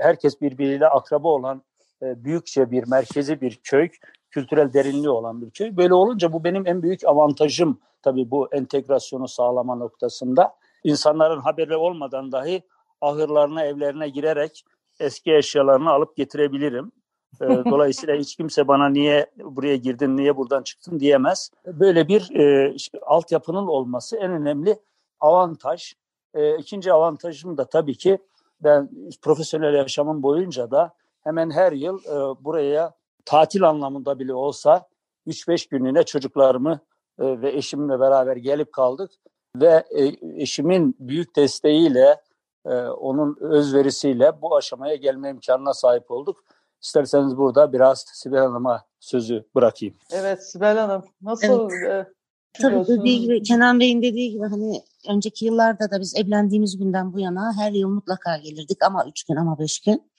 herkes 0.00 0.40
birbiriyle 0.40 0.88
akraba 0.88 1.28
olan 1.28 1.62
e, 2.02 2.24
büyükçe 2.24 2.70
bir 2.70 2.88
merkezi 2.88 3.40
bir 3.40 3.60
köy, 3.64 3.88
kültürel 4.30 4.72
derinliği 4.72 5.10
olan 5.10 5.42
bir 5.42 5.50
köy. 5.50 5.76
Böyle 5.76 5.94
olunca 5.94 6.32
bu 6.32 6.44
benim 6.44 6.66
en 6.66 6.82
büyük 6.82 7.04
avantajım 7.04 7.80
tabii 8.02 8.30
bu 8.30 8.48
entegrasyonu 8.52 9.28
sağlama 9.28 9.74
noktasında. 9.74 10.54
İnsanların 10.84 11.40
haberi 11.40 11.76
olmadan 11.76 12.32
dahi 12.32 12.62
ahırlarına, 13.00 13.64
evlerine 13.64 14.08
girerek 14.08 14.64
eski 15.00 15.34
eşyalarını 15.34 15.90
alıp 15.90 16.16
getirebilirim. 16.16 16.92
E, 17.40 17.46
Dolayısıyla 17.46 18.16
hiç 18.16 18.36
kimse 18.36 18.68
bana 18.68 18.88
niye 18.88 19.26
buraya 19.44 19.76
girdin, 19.76 20.16
niye 20.16 20.36
buradan 20.36 20.62
çıktın 20.62 21.00
diyemez. 21.00 21.50
Böyle 21.66 22.08
bir 22.08 22.30
e, 22.30 22.72
işte 22.74 22.98
altyapının 23.06 23.66
olması 23.66 24.16
en 24.16 24.30
önemli 24.30 24.78
avantaj. 25.20 25.94
E, 26.34 26.56
ikinci 26.58 26.92
avantajım 26.92 27.56
da 27.56 27.64
tabii 27.64 27.96
ki 27.96 28.18
ben 28.60 28.90
profesyonel 29.22 29.74
yaşamım 29.74 30.22
boyunca 30.22 30.70
da 30.70 30.94
hemen 31.20 31.50
her 31.50 31.72
yıl 31.72 31.98
e, 32.04 32.44
buraya 32.44 32.94
tatil 33.24 33.68
anlamında 33.68 34.18
bile 34.18 34.34
olsa 34.34 34.86
3-5 35.26 35.68
günlüğüne 35.70 36.02
çocuklarımı 36.02 36.80
e, 37.18 37.42
ve 37.42 37.52
eşimle 37.52 38.00
beraber 38.00 38.36
gelip 38.36 38.72
kaldık. 38.72 39.10
Ve 39.56 39.84
e, 39.90 40.12
eşimin 40.42 40.96
büyük 40.98 41.36
desteğiyle, 41.36 42.20
e, 42.66 42.74
onun 42.86 43.36
özverisiyle 43.40 44.42
bu 44.42 44.56
aşamaya 44.56 44.94
gelme 44.94 45.30
imkanına 45.30 45.74
sahip 45.74 46.10
olduk. 46.10 46.44
İsterseniz 46.82 47.36
burada 47.36 47.72
biraz 47.72 48.04
Sibel 48.12 48.38
Hanım'a 48.38 48.84
sözü 49.00 49.44
bırakayım. 49.54 49.94
Evet 50.10 50.50
Sibel 50.50 50.78
Hanım 50.78 51.04
nasıl 51.22 51.70
e, 51.70 52.06
Tabii 52.52 52.86
dediği 52.88 53.20
gibi 53.20 53.42
Kenan 53.42 53.80
Bey'in 53.80 54.02
dediği 54.02 54.30
gibi 54.30 54.46
hani 54.46 54.82
önceki 55.08 55.44
yıllarda 55.44 55.90
da 55.90 56.00
biz 56.00 56.16
evlendiğimiz 56.16 56.78
günden 56.78 57.12
bu 57.12 57.20
yana 57.20 57.52
her 57.56 57.72
yıl 57.72 57.88
mutlaka 57.88 58.36
gelirdik 58.36 58.78
ama 58.84 59.04
üç 59.08 59.24
gün 59.24 59.36
ama 59.36 59.58
beş 59.58 59.80
gün. 59.80 60.12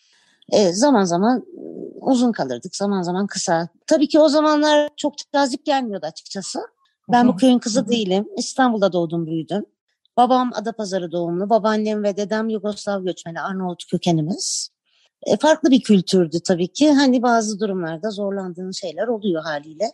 E, 0.52 0.74
zaman 0.74 1.04
zaman 1.04 1.40
e, 1.40 1.62
uzun 2.02 2.32
kalırdık 2.32 2.76
zaman 2.76 3.02
zaman 3.02 3.28
kısa. 3.28 3.68
Tabii 3.88 4.08
ki 4.08 4.20
o 4.20 4.30
zamanlar 4.30 4.90
çok 4.98 5.14
cazip 5.34 5.66
gelmiyordu 5.66 6.06
açıkçası. 6.06 6.60
Ben 7.12 7.28
bu 7.28 7.36
köyün 7.36 7.60
kızı 7.60 7.88
değilim. 7.88 8.28
İstanbul'da 8.38 8.94
doğdum 8.94 9.26
büyüdüm. 9.26 9.66
Babam 10.18 10.52
Adapazarı 10.54 11.12
doğumlu. 11.12 11.50
Babaannem 11.50 12.04
ve 12.04 12.18
dedem 12.18 12.50
Yugoslav 12.50 13.04
göçmeni 13.04 13.42
Arnavut 13.42 13.86
kökenimiz. 13.92 14.73
E, 15.26 15.38
farklı 15.38 15.72
bir 15.72 15.82
kültürdü 15.82 16.38
tabii 16.48 16.68
ki. 16.68 16.92
Hani 16.92 17.24
bazı 17.24 17.60
durumlarda 17.60 18.10
zorlandığın 18.10 18.72
şeyler 18.72 19.08
oluyor 19.08 19.44
haliyle. 19.44 19.92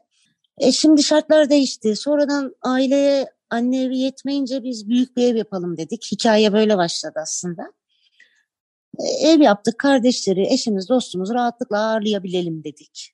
E 0.57 0.71
şimdi 0.71 1.03
şartlar 1.03 1.49
değişti. 1.49 1.95
Sonradan 1.95 2.55
aileye 2.61 3.25
anne 3.49 3.83
evi 3.83 3.97
yetmeyince 3.97 4.63
biz 4.63 4.89
büyük 4.89 5.17
bir 5.17 5.23
ev 5.23 5.35
yapalım 5.35 5.77
dedik. 5.77 6.07
Hikaye 6.11 6.53
böyle 6.53 6.77
başladı 6.77 7.13
aslında. 7.21 7.63
E, 8.99 9.27
ev 9.29 9.41
yaptık, 9.41 9.79
kardeşleri, 9.79 10.53
eşimiz, 10.53 10.89
dostumuzu 10.89 11.33
rahatlıkla 11.33 11.79
ağırlayabilelim 11.79 12.63
dedik. 12.63 13.13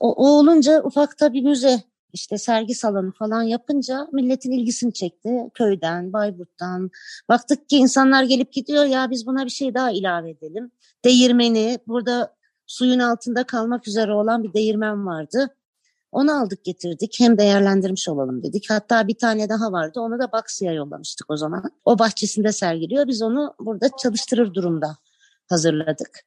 O, 0.00 0.12
o 0.12 0.28
olunca 0.28 0.82
ufakta 0.82 1.32
bir 1.32 1.42
müze, 1.42 1.82
işte 2.12 2.38
sergi 2.38 2.74
salonu 2.74 3.12
falan 3.12 3.42
yapınca 3.42 4.08
milletin 4.12 4.52
ilgisini 4.52 4.92
çekti. 4.92 5.50
Köyden, 5.54 6.12
Bayburt'tan. 6.12 6.90
Baktık 7.28 7.68
ki 7.68 7.76
insanlar 7.76 8.22
gelip 8.22 8.52
gidiyor 8.52 8.84
ya 8.84 9.10
biz 9.10 9.26
buna 9.26 9.44
bir 9.44 9.50
şey 9.50 9.74
daha 9.74 9.90
ilave 9.90 10.30
edelim. 10.30 10.70
Değirmeni, 11.04 11.78
burada 11.86 12.34
suyun 12.66 12.98
altında 12.98 13.44
kalmak 13.44 13.88
üzere 13.88 14.12
olan 14.12 14.42
bir 14.42 14.52
değirmen 14.52 15.06
vardı. 15.06 15.54
Onu 16.12 16.40
aldık 16.40 16.64
getirdik. 16.64 17.16
Hem 17.20 17.38
değerlendirmiş 17.38 18.08
olalım 18.08 18.42
dedik. 18.42 18.70
Hatta 18.70 19.08
bir 19.08 19.14
tane 19.14 19.48
daha 19.48 19.72
vardı. 19.72 20.00
Onu 20.00 20.18
da 20.18 20.32
Baksı'ya 20.32 20.72
yollamıştık 20.72 21.30
o 21.30 21.36
zaman. 21.36 21.62
O 21.84 21.98
bahçesinde 21.98 22.52
sergiliyor. 22.52 23.06
Biz 23.06 23.22
onu 23.22 23.54
burada 23.60 23.88
çalıştırır 24.02 24.54
durumda 24.54 24.96
hazırladık. 25.48 26.20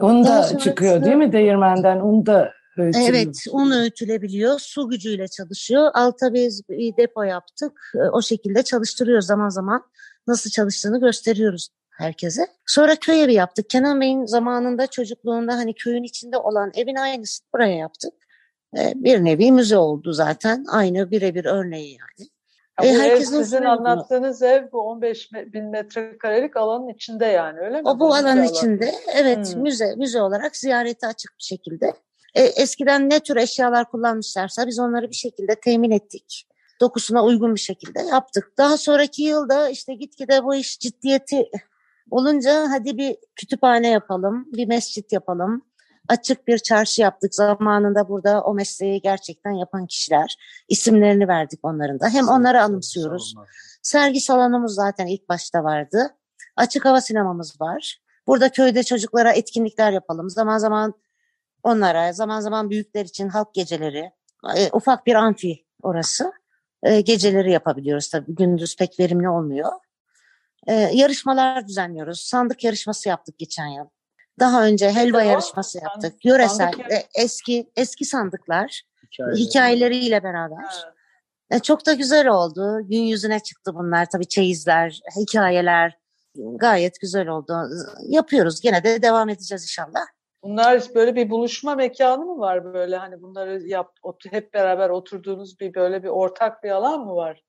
Un 0.00 0.24
da 0.24 0.58
çıkıyor 0.58 1.04
değil 1.04 1.16
mi 1.16 1.32
değirmenden? 1.32 2.00
Un 2.00 2.26
da 2.26 2.52
öğütülüyor. 2.78 3.08
Evet, 3.10 3.36
un 3.52 3.70
öğütülebiliyor. 3.70 4.58
Su 4.58 4.88
gücüyle 4.88 5.28
çalışıyor. 5.28 5.90
Alta 5.94 6.34
biz 6.34 6.68
bir 6.68 6.96
depo 6.96 7.22
yaptık. 7.22 7.72
E, 7.94 7.98
O 7.98 8.22
şekilde 8.22 8.62
çalıştırıyoruz 8.62 9.26
zaman 9.26 9.48
zaman. 9.48 9.82
Nasıl 10.26 10.50
çalıştığını 10.50 11.00
gösteriyoruz 11.00 11.68
herkese. 11.90 12.46
Sonra 12.66 12.96
köy 12.96 13.22
evi 13.22 13.34
yaptık. 13.34 13.70
Kenan 13.70 14.00
Bey'in 14.00 14.24
zamanında 14.26 14.86
çocukluğunda 14.86 15.54
hani 15.56 15.74
köyün 15.74 16.02
içinde 16.02 16.36
olan 16.36 16.70
evin 16.74 16.96
aynısını 16.96 17.46
buraya 17.54 17.76
yaptık. 17.76 18.12
E, 18.78 18.92
Bir 18.96 19.24
nevi 19.24 19.52
müze 19.52 19.76
oldu 19.76 20.12
zaten. 20.12 20.64
Aynı 20.70 21.10
birebir 21.10 21.44
örneği 21.44 21.90
yani. 21.90 22.28
Bu 22.80 22.84
E, 22.84 22.88
ev 22.88 22.98
herkesin 23.00 23.42
sizin 23.42 23.62
anlattığınız 23.62 24.42
ev 24.42 24.72
bu 24.72 24.80
15 24.80 25.32
me- 25.32 25.52
bin 25.52 25.64
metrekarelik 25.70 26.56
alanın 26.56 26.88
içinde 26.88 27.24
yani 27.26 27.58
öyle 27.60 27.82
mi? 27.82 27.88
O 27.88 28.00
bu 28.00 28.06
Müze 28.06 28.18
alanın 28.18 28.36
alanı. 28.40 28.50
içinde 28.50 28.94
evet 29.14 29.54
Hmm. 29.54 29.62
müze 29.62 29.94
müze 29.96 30.22
olarak 30.22 30.56
ziyarete 30.56 31.06
açık 31.06 31.30
bir 31.38 31.44
şekilde. 31.44 31.92
E, 32.34 32.42
eskiden 32.42 33.10
ne 33.10 33.20
tür 33.20 33.36
eşyalar 33.36 33.90
kullanmışlarsa 33.90 34.66
biz 34.66 34.78
onları 34.78 35.10
bir 35.10 35.14
şekilde 35.14 35.54
temin 35.60 35.90
ettik. 35.90 36.48
Dokusuna 36.80 37.24
uygun 37.24 37.54
bir 37.54 37.60
şekilde 37.60 38.00
yaptık. 38.00 38.52
Daha 38.58 38.76
sonraki 38.76 39.22
yılda 39.22 39.68
işte 39.68 39.94
gitgide 39.94 40.44
bu 40.44 40.54
iş 40.54 40.78
ciddiyeti 40.78 41.50
olunca 42.10 42.70
hadi 42.70 42.98
bir 42.98 43.16
kütüphane 43.36 43.88
yapalım, 43.88 44.46
bir 44.52 44.68
mescit 44.68 45.12
yapalım. 45.12 45.62
Açık 46.08 46.48
bir 46.48 46.58
çarşı 46.58 47.02
yaptık. 47.02 47.34
Zamanında 47.34 48.08
burada 48.08 48.42
o 48.42 48.54
mesleği 48.54 49.00
gerçekten 49.00 49.50
yapan 49.50 49.86
kişiler. 49.86 50.36
isimlerini 50.68 51.28
verdik 51.28 51.60
onların 51.62 52.00
da. 52.00 52.08
Hem 52.08 52.28
onları 52.28 52.62
anımsıyoruz. 52.62 53.34
Sergi 53.82 54.20
salonumuz 54.20 54.74
zaten 54.74 55.06
ilk 55.06 55.28
başta 55.28 55.64
vardı. 55.64 56.10
Açık 56.56 56.84
hava 56.84 57.00
sinemamız 57.00 57.60
var. 57.60 58.00
Burada 58.26 58.48
köyde 58.48 58.82
çocuklara 58.82 59.32
etkinlikler 59.32 59.92
yapalım. 59.92 60.30
Zaman 60.30 60.58
zaman 60.58 60.94
onlara, 61.62 62.12
zaman 62.12 62.40
zaman 62.40 62.70
büyükler 62.70 63.04
için 63.04 63.28
halk 63.28 63.54
geceleri, 63.54 64.12
e, 64.56 64.70
ufak 64.72 65.06
bir 65.06 65.14
amfi 65.14 65.64
orası. 65.82 66.32
E, 66.82 67.00
geceleri 67.00 67.52
yapabiliyoruz 67.52 68.08
tabii. 68.10 68.34
Gündüz 68.34 68.76
pek 68.76 69.00
verimli 69.00 69.28
olmuyor. 69.28 69.72
E, 70.66 70.72
yarışmalar 70.74 71.66
düzenliyoruz. 71.68 72.20
Sandık 72.20 72.64
yarışması 72.64 73.08
yaptık 73.08 73.38
geçen 73.38 73.66
yıl. 73.66 73.84
Daha 74.40 74.64
önce 74.66 74.90
helva 74.90 75.18
o? 75.18 75.20
yarışması 75.20 75.78
Sandık- 75.78 75.84
yaptık. 75.84 76.24
Yöresel, 76.24 76.56
sandık 76.72 76.92
e, 76.92 77.06
eski 77.18 77.70
eski 77.76 78.04
sandıklar, 78.04 78.82
Hikayeler. 79.12 79.36
hikayeleriyle 79.36 80.22
beraber. 80.22 80.64
E, 81.50 81.58
çok 81.58 81.86
da 81.86 81.92
güzel 81.92 82.28
oldu. 82.28 82.80
Gün 82.88 83.02
yüzüne 83.02 83.40
çıktı 83.40 83.74
bunlar. 83.74 84.10
Tabii 84.10 84.28
çeyizler, 84.28 85.00
hikayeler 85.16 85.98
gayet 86.36 87.00
güzel 87.00 87.28
oldu. 87.28 87.56
Yapıyoruz. 88.08 88.60
Gene 88.60 88.84
de 88.84 89.02
devam 89.02 89.28
edeceğiz 89.28 89.62
inşallah. 89.62 90.00
Bunlar 90.42 90.82
böyle 90.94 91.14
bir 91.16 91.30
buluşma 91.30 91.74
mekanı 91.74 92.24
mı 92.24 92.38
var 92.38 92.74
böyle 92.74 92.96
hani 92.96 93.22
bunları 93.22 93.62
yap 93.66 93.92
ot- 94.02 94.32
hep 94.32 94.54
beraber 94.54 94.90
oturduğunuz 94.90 95.60
bir 95.60 95.74
böyle 95.74 96.02
bir 96.02 96.08
ortak 96.08 96.62
bir 96.62 96.70
alan 96.70 97.00
mı 97.00 97.14
var? 97.16 97.42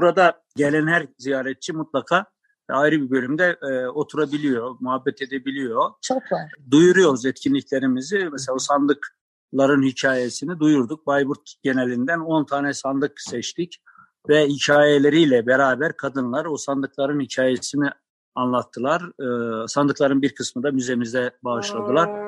Burada 0.00 0.42
gelen 0.56 0.86
her 0.86 1.06
ziyaretçi 1.18 1.72
mutlaka 1.72 2.24
ayrı 2.68 3.00
bir 3.02 3.10
bölümde 3.10 3.56
e, 3.62 3.86
oturabiliyor, 3.86 4.76
muhabbet 4.80 5.22
edebiliyor. 5.22 5.90
Çok 6.02 6.32
var. 6.32 6.52
Duyuruyoruz 6.70 7.26
etkinliklerimizi. 7.26 8.28
Mesela 8.32 8.54
o 8.54 8.58
sandık 8.58 9.16
ların 9.54 9.82
hikayesini 9.82 10.58
duyurduk. 10.60 11.06
Bayburt 11.06 11.54
genelinden 11.62 12.20
10 12.20 12.44
tane 12.44 12.74
sandık 12.74 13.20
seçtik 13.20 13.82
ve 14.28 14.46
hikayeleriyle 14.46 15.46
beraber 15.46 15.96
kadınlar 15.96 16.44
o 16.44 16.56
sandıkların 16.56 17.20
hikayesini 17.20 17.90
anlattılar. 18.34 19.02
Ee, 19.02 19.68
sandıkların 19.68 20.22
bir 20.22 20.34
kısmı 20.34 20.62
da 20.62 20.70
müzemize 20.70 21.30
bağışladılar. 21.44 22.27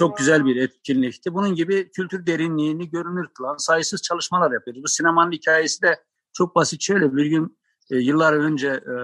Çok 0.00 0.18
güzel 0.18 0.44
bir 0.44 0.56
etkinlikti. 0.56 1.34
Bunun 1.34 1.54
gibi 1.54 1.90
kültür 1.90 2.26
derinliğini 2.26 2.90
görünür 2.90 3.28
kılan 3.34 3.56
sayısız 3.56 4.02
çalışmalar 4.02 4.52
yapıyoruz. 4.52 4.82
Bu 4.82 4.88
sinemanın 4.88 5.32
hikayesi 5.32 5.82
de 5.82 6.00
çok 6.32 6.54
basit. 6.54 6.82
Şöyle 6.82 7.16
bir 7.16 7.26
gün 7.26 7.58
e, 7.90 7.96
yıllar 7.96 8.32
önce 8.32 8.68
e, 8.68 8.94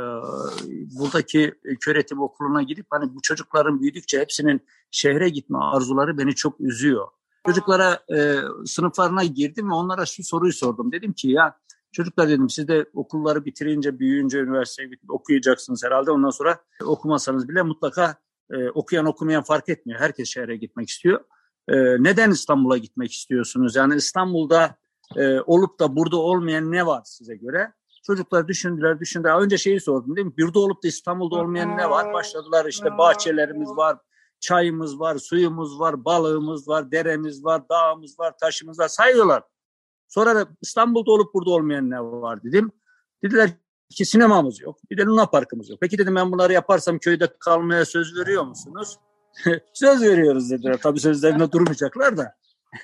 buradaki 0.99 1.55
köretim 1.81 2.21
okuluna 2.21 2.63
gidip 2.63 2.87
hani 2.91 3.15
bu 3.15 3.23
çocukların 3.23 3.81
büyüdükçe 3.81 4.21
hepsinin 4.21 4.61
şehre 4.91 5.29
gitme 5.29 5.59
arzuları 5.59 6.19
beni 6.19 6.35
çok 6.35 6.61
üzüyor. 6.61 7.07
Çocuklara 7.47 8.01
e, 8.17 8.37
sınıflarına 8.67 9.25
girdim 9.25 9.71
ve 9.71 9.75
onlara 9.75 10.07
şu 10.07 10.25
soruyu 10.25 10.53
sordum. 10.53 10.93
Dedim 10.93 11.13
ki 11.13 11.29
ya 11.29 11.59
çocuklar 11.93 12.29
dedim 12.29 12.51
siz 12.51 12.69
de 12.69 12.87
okulları 12.95 13.45
bitirince, 13.45 13.99
büyüyünce 13.99 14.39
üniversiteye 14.39 14.91
okuyacaksınız 15.09 15.85
herhalde. 15.85 16.11
Ondan 16.11 16.31
sonra 16.31 16.59
okumasanız 16.85 17.49
bile 17.49 17.63
mutlaka 17.63 18.26
e, 18.51 18.71
okuyan 18.71 19.07
okumayan 19.07 19.43
fark 19.43 19.69
etmiyor. 19.69 20.01
Herkes 20.01 20.29
şehre 20.29 20.57
gitmek 20.57 20.89
istiyor. 20.89 21.21
E, 21.69 21.77
neden 22.03 22.31
İstanbul'a 22.31 22.79
gitmek 22.79 23.13
istiyorsunuz? 23.13 23.77
Yani 23.77 23.95
İstanbul'da 23.95 24.77
e, 25.17 25.41
olup 25.41 25.81
da 25.81 25.97
burada 25.97 26.17
olmayan 26.17 26.73
ne 26.73 26.87
var 26.87 27.03
size 27.05 27.37
göre? 27.37 27.73
Çocuklar 28.07 28.49
düşündüler, 28.49 29.01
düşündüler. 29.01 29.41
Önce 29.41 29.59
şeyi 29.59 29.81
sordum 29.81 30.17
değil 30.17 30.27
mi? 30.27 30.33
Burada 30.39 30.59
olup 30.59 30.83
da 30.85 30.89
İstanbul'da 30.89 31.37
olmayan 31.37 31.77
ne 31.77 31.91
var? 31.91 32.13
Başladılar 32.13 32.67
işte 32.67 32.99
bahçelerimiz 32.99 33.69
var, 33.69 33.99
çayımız 34.41 35.01
var, 35.01 35.19
suyumuz 35.19 35.81
var, 35.81 36.05
balığımız 36.05 36.69
var, 36.69 36.93
deremiz 36.93 37.45
var, 37.45 37.69
dağımız 37.69 38.19
var, 38.19 38.39
taşımız 38.41 38.79
var 38.79 38.89
sayıyorlar. 38.89 39.43
Sonra 40.09 40.37
da 40.37 40.49
İstanbul'da 40.61 41.11
olup 41.11 41.35
burada 41.35 41.51
olmayan 41.51 41.91
ne 41.91 42.01
var 42.01 42.43
dedim. 42.43 42.73
Dediler 43.25 43.51
ki 43.95 44.05
sinemamız 44.05 44.61
yok. 44.61 44.79
Bir 44.91 44.99
de 44.99 45.03
Luna 45.03 45.27
Parkımız 45.27 45.71
yok. 45.71 45.79
Peki 45.81 45.99
dedim 45.99 46.15
ben 46.15 46.33
bunları 46.33 46.53
yaparsam 46.53 46.99
köyde 46.99 47.29
kalmaya 47.41 47.85
söz 47.85 48.17
veriyor 48.17 48.45
musunuz? 48.45 48.97
söz 49.73 50.03
veriyoruz 50.03 50.51
dediler. 50.51 50.79
Tabii 50.83 51.01
sözlerine 51.01 51.53
durmayacaklar 51.53 52.17
da. 52.17 52.35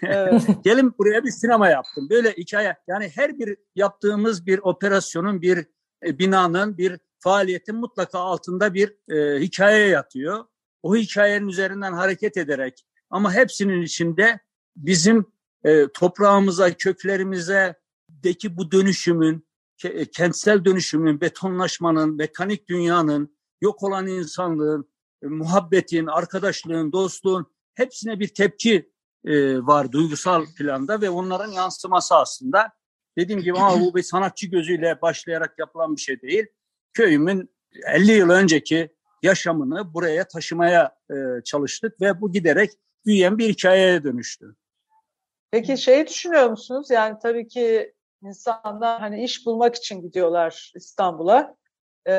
Gelin 0.65 0.95
buraya 0.99 1.25
bir 1.25 1.31
sinema 1.31 1.69
yaptım. 1.69 2.11
Böyle 2.11 2.33
hikaye 2.33 2.77
yani 2.89 3.11
her 3.15 3.39
bir 3.39 3.57
yaptığımız 3.75 4.47
bir 4.47 4.59
operasyonun 4.59 5.43
bir 5.43 5.67
e, 6.07 6.19
binanın 6.19 6.79
bir 6.79 6.99
faaliyetin 7.19 7.77
mutlaka 7.77 8.19
altında 8.19 8.75
bir 8.75 8.97
e, 9.11 9.41
hikaye 9.41 9.89
yatıyor. 9.89 10.45
O 10.83 10.97
hikayenin 10.97 11.49
üzerinden 11.49 11.93
hareket 11.93 12.37
ederek 12.37 12.85
ama 13.11 13.35
hepsinin 13.35 13.83
içinde 13.83 14.41
bizim 14.77 15.27
e, 15.65 15.89
toprağımıza, 15.89 16.73
köklerimize 16.73 17.75
deki 18.09 18.57
bu 18.57 18.73
dönüşümün, 18.73 19.47
kentsel 20.13 20.65
dönüşümün, 20.65 21.21
betonlaşmanın, 21.21 22.17
mekanik 22.17 22.69
dünyanın, 22.69 23.37
yok 23.61 23.83
olan 23.83 24.07
insanlığın, 24.07 24.93
e, 25.23 25.27
muhabbetin, 25.27 26.07
arkadaşlığın, 26.07 26.93
dostluğun 26.93 27.47
hepsine 27.75 28.21
bir 28.21 28.35
tepki 28.35 28.93
e, 29.25 29.59
var 29.59 29.93
duygusal 29.93 30.47
planda 30.59 31.01
ve 31.01 31.11
onların 31.11 31.53
yansıması 31.53 32.15
aslında. 32.15 32.73
Dediğim 33.19 33.41
gibi 33.41 33.59
ama 33.59 33.81
bu 33.81 33.95
bir 33.95 34.03
sanatçı 34.03 34.47
gözüyle 34.47 34.99
başlayarak 35.03 35.59
yapılan 35.59 35.97
bir 35.97 36.01
şey 36.01 36.21
değil. 36.23 36.47
Köyümün 36.93 37.51
50 37.87 38.13
yıl 38.13 38.31
önceki 38.31 38.89
yaşamını 39.23 39.95
buraya 39.95 40.29
taşımaya 40.29 40.97
e, 41.11 41.15
çalıştık 41.45 42.01
ve 42.01 42.21
bu 42.21 42.33
giderek 42.33 42.71
büyüyen 43.07 43.39
bir 43.39 43.49
hikayeye 43.49 44.05
dönüştü. 44.05 44.57
Peki 45.51 45.79
şey 45.79 46.07
düşünüyor 46.07 46.51
musunuz? 46.51 46.91
Yani 46.91 47.17
tabii 47.23 47.49
ki 47.49 47.95
insanlar 48.23 49.01
hani 49.01 49.25
iş 49.25 49.47
bulmak 49.47 49.75
için 49.75 50.03
gidiyorlar 50.03 50.73
İstanbul'a. 50.75 51.57
Ee, 52.07 52.13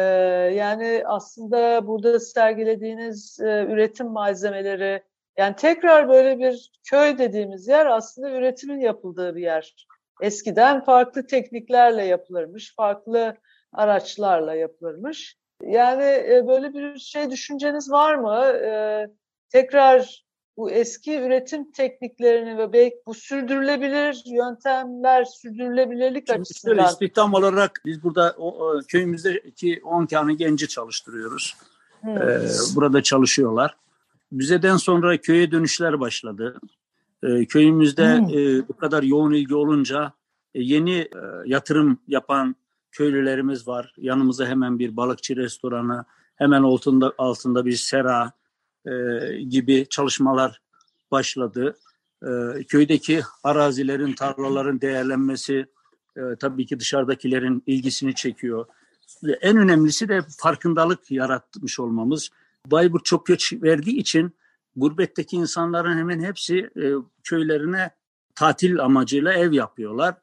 yani 0.54 1.04
aslında 1.06 1.88
burada 1.88 2.20
sergilediğiniz 2.20 3.40
e, 3.40 3.66
üretim 3.70 4.08
malzemeleri, 4.08 5.04
yani 5.38 5.56
tekrar 5.56 6.10
böyle 6.10 6.40
bir 6.40 6.72
köy 6.90 7.18
dediğimiz 7.18 7.68
yer 7.68 7.86
aslında 7.86 8.32
üretimin 8.32 8.80
yapıldığı 8.80 9.36
bir 9.36 9.42
yer. 9.42 9.88
Eskiden 10.22 10.84
farklı 10.84 11.28
tekniklerle 11.28 12.06
yapılırmış, 12.06 12.76
farklı 12.76 13.36
araçlarla 13.74 14.56
yapılırmış. 14.56 15.38
Yani 15.62 16.04
böyle 16.48 16.74
bir 16.74 17.00
şey 17.00 17.32
düşünceniz 17.32 17.92
var 17.92 18.16
mı? 18.16 18.46
E, 18.46 19.08
tekrar 19.50 20.26
bu 20.58 20.72
eski 20.72 21.20
üretim 21.20 21.72
tekniklerini 21.72 22.58
ve 22.58 22.74
belki 22.74 22.96
bu 23.06 23.14
sürdürülebilir 23.14 24.24
yöntemler, 24.26 25.26
sürdürülebilirlik 25.26 26.28
Şimdi 26.28 26.42
açısından. 26.42 26.76
Şöyle 26.76 26.88
istihdam 26.88 27.34
olarak 27.34 27.82
biz 27.86 28.04
burada 28.04 28.36
o, 28.38 28.48
o, 28.48 28.82
köyümüzdeki 28.88 29.82
10 29.84 30.06
tane 30.06 30.34
genci 30.34 30.68
çalıştırıyoruz. 30.68 31.56
Hmm. 32.02 32.18
Ee, 32.18 32.40
burada 32.76 33.04
çalışıyorlar. 33.04 33.76
Müzeden 34.32 34.78
sonra 34.78 35.18
köye 35.18 35.52
dönüşler 35.52 36.00
başladı. 36.00 36.60
E, 37.24 37.46
köyümüzde 37.46 38.18
hmm. 38.18 38.30
e, 38.30 38.68
bu 38.68 38.78
kadar 38.78 39.04
yoğun 39.04 39.34
ilgi 39.34 39.56
olunca 39.56 40.14
e, 40.56 40.62
yeni 40.62 40.98
e, 40.98 41.10
yatırım 41.46 41.98
yapan 42.08 42.56
köylülerimiz 42.92 43.68
var. 43.68 43.94
Yanımıza 43.98 44.46
hemen 44.46 44.80
bir 44.80 44.98
balıkçı 44.98 45.36
restoranı, 45.36 46.06
hemen 46.36 46.64
altında 46.64 47.14
altında 47.18 47.66
bir 47.66 47.76
sera 47.76 48.32
gibi 49.50 49.88
çalışmalar 49.90 50.62
başladı. 51.12 51.78
E, 52.24 52.64
köydeki 52.64 53.22
arazilerin, 53.44 54.14
tarlaların 54.14 54.82
değerlenmesi 54.82 55.66
e, 56.18 56.22
tabii 56.40 56.66
ki 56.66 56.80
dışarıdakilerin 56.80 57.64
ilgisini 57.68 58.16
çekiyor. 58.16 58.66
En 59.42 59.58
önemlisi 59.58 60.10
de 60.10 60.22
farkındalık 60.38 61.12
yaratmış 61.12 61.80
olmamız. 61.80 62.30
Bayburt 62.68 63.06
çok 63.06 63.26
göç 63.26 63.54
verdiği 63.54 63.98
için 63.98 64.36
gurbetteki 64.76 65.36
insanların 65.36 65.98
hemen 65.98 66.24
hepsi 66.24 66.58
e, 66.58 66.86
köylerine 67.24 67.92
tatil 68.36 68.80
amacıyla 68.80 69.34
ev 69.34 69.52
yapıyorlar. 69.52 70.16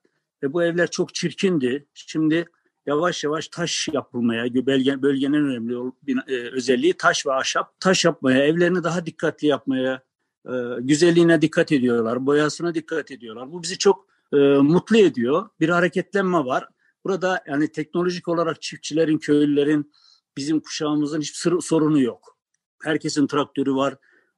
Ve 0.42 0.52
bu 0.52 0.62
evler 0.62 0.90
çok 0.90 1.14
çirkindi. 1.14 1.86
Şimdi 1.94 2.46
yavaş 2.90 3.24
yavaş 3.24 3.48
taş 3.48 3.88
yapılmaya, 3.92 4.44
bölge, 4.66 5.02
bölgenin 5.02 5.44
önemli 5.44 5.92
e, 6.28 6.50
özelliği 6.50 6.94
taş 6.94 7.26
ve 7.26 7.32
ahşap. 7.32 7.80
Taş 7.80 8.04
yapmaya, 8.04 8.44
evlerini 8.44 8.84
daha 8.84 9.06
dikkatli 9.06 9.46
yapmaya, 9.46 10.02
e, 10.46 10.52
güzelliğine 10.80 11.42
dikkat 11.42 11.72
ediyorlar, 11.72 12.26
boyasına 12.26 12.74
dikkat 12.74 13.10
ediyorlar. 13.10 13.52
Bu 13.52 13.62
bizi 13.62 13.78
çok 13.78 14.06
e, 14.32 14.36
mutlu 14.56 14.96
ediyor. 14.96 15.48
Bir 15.60 15.68
hareketlenme 15.68 16.38
var. 16.38 16.68
Burada 17.04 17.42
yani 17.46 17.72
teknolojik 17.72 18.28
olarak 18.28 18.62
çiftçilerin, 18.62 19.18
köylülerin, 19.18 19.92
bizim 20.36 20.60
kuşağımızın 20.60 21.20
hiçbir 21.20 21.60
sorunu 21.60 22.00
yok. 22.00 22.38
Herkesin 22.82 23.26
traktörü 23.26 23.74
var, 23.74 23.94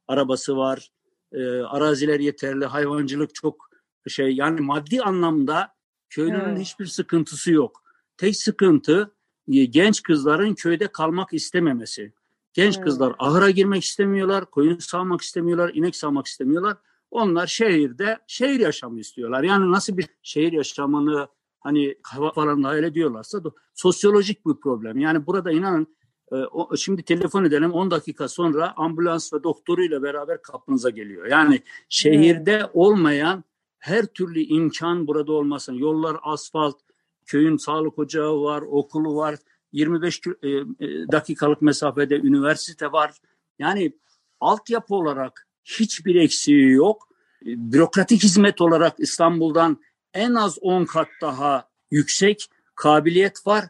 arabası 0.07 0.57
var, 0.57 0.91
e, 1.31 1.45
araziler 1.61 2.19
yeterli, 2.19 2.65
hayvancılık 2.65 3.35
çok 3.35 3.69
şey 4.07 4.35
yani 4.35 4.61
maddi 4.61 5.01
anlamda 5.01 5.73
köylünün 6.09 6.39
evet. 6.39 6.59
hiçbir 6.59 6.85
sıkıntısı 6.85 7.51
yok. 7.51 7.82
Tek 8.23 8.37
sıkıntı 8.37 9.11
e, 9.47 9.65
genç 9.65 10.03
kızların 10.03 10.53
köyde 10.53 10.87
kalmak 10.87 11.33
istememesi. 11.33 12.13
Genç 12.53 12.75
evet. 12.75 12.85
kızlar 12.85 13.15
ahıra 13.19 13.49
girmek 13.49 13.83
istemiyorlar, 13.83 14.45
koyun 14.51 14.77
sağmak 14.77 15.21
istemiyorlar, 15.21 15.71
inek 15.73 15.95
sağmak 15.95 16.25
istemiyorlar. 16.25 16.77
Onlar 17.11 17.47
şehirde 17.47 18.19
şehir 18.27 18.59
yaşamı 18.59 18.99
istiyorlar. 18.99 19.43
Yani 19.43 19.71
nasıl 19.71 19.97
bir 19.97 20.07
şehir 20.21 20.51
yaşamını 20.51 21.27
hani 21.59 21.95
falan 22.35 22.63
hayal 22.63 22.83
ediyorlarsa 22.83 23.43
da 23.43 23.51
sosyolojik 23.73 24.45
bir 24.45 24.55
problem. 24.55 24.99
Yani 24.99 25.25
burada 25.27 25.51
inanın 25.51 25.87
e, 26.33 26.37
şimdi 26.77 27.03
telefon 27.03 27.43
edelim 27.43 27.71
10 27.71 27.91
dakika 27.91 28.27
sonra 28.27 28.73
ambulans 28.77 29.33
ve 29.33 29.43
doktoruyla 29.43 30.03
beraber 30.03 30.41
kapınıza 30.41 30.89
geliyor. 30.89 31.25
Yani 31.25 31.61
şehirde 31.89 32.59
hmm. 32.59 32.69
olmayan 32.73 33.43
her 33.79 34.05
türlü 34.05 34.39
imkan 34.39 35.07
burada 35.07 35.31
olmasın. 35.31 35.73
Yollar 35.73 36.17
asfalt, 36.21 36.75
köyün 37.25 37.57
sağlık 37.57 37.99
ocağı 37.99 38.41
var, 38.41 38.61
okulu 38.61 39.15
var. 39.15 39.35
25 39.71 40.21
e, 40.27 40.49
e, 40.49 40.61
dakikalık 41.11 41.61
mesafede 41.61 42.15
üniversite 42.15 42.91
var. 42.91 43.11
Yani 43.59 43.93
altyapı 44.39 44.95
olarak 44.95 45.47
hiçbir 45.65 46.15
eksiği 46.15 46.71
yok. 46.71 47.07
E, 47.41 47.45
bürokratik 47.45 48.23
hizmet 48.23 48.61
olarak 48.61 48.93
İstanbul'dan 48.99 49.81
en 50.13 50.33
az 50.33 50.57
10 50.61 50.85
kat 50.85 51.07
daha 51.21 51.69
yüksek 51.91 52.49
kabiliyet 52.75 53.47
var. 53.47 53.65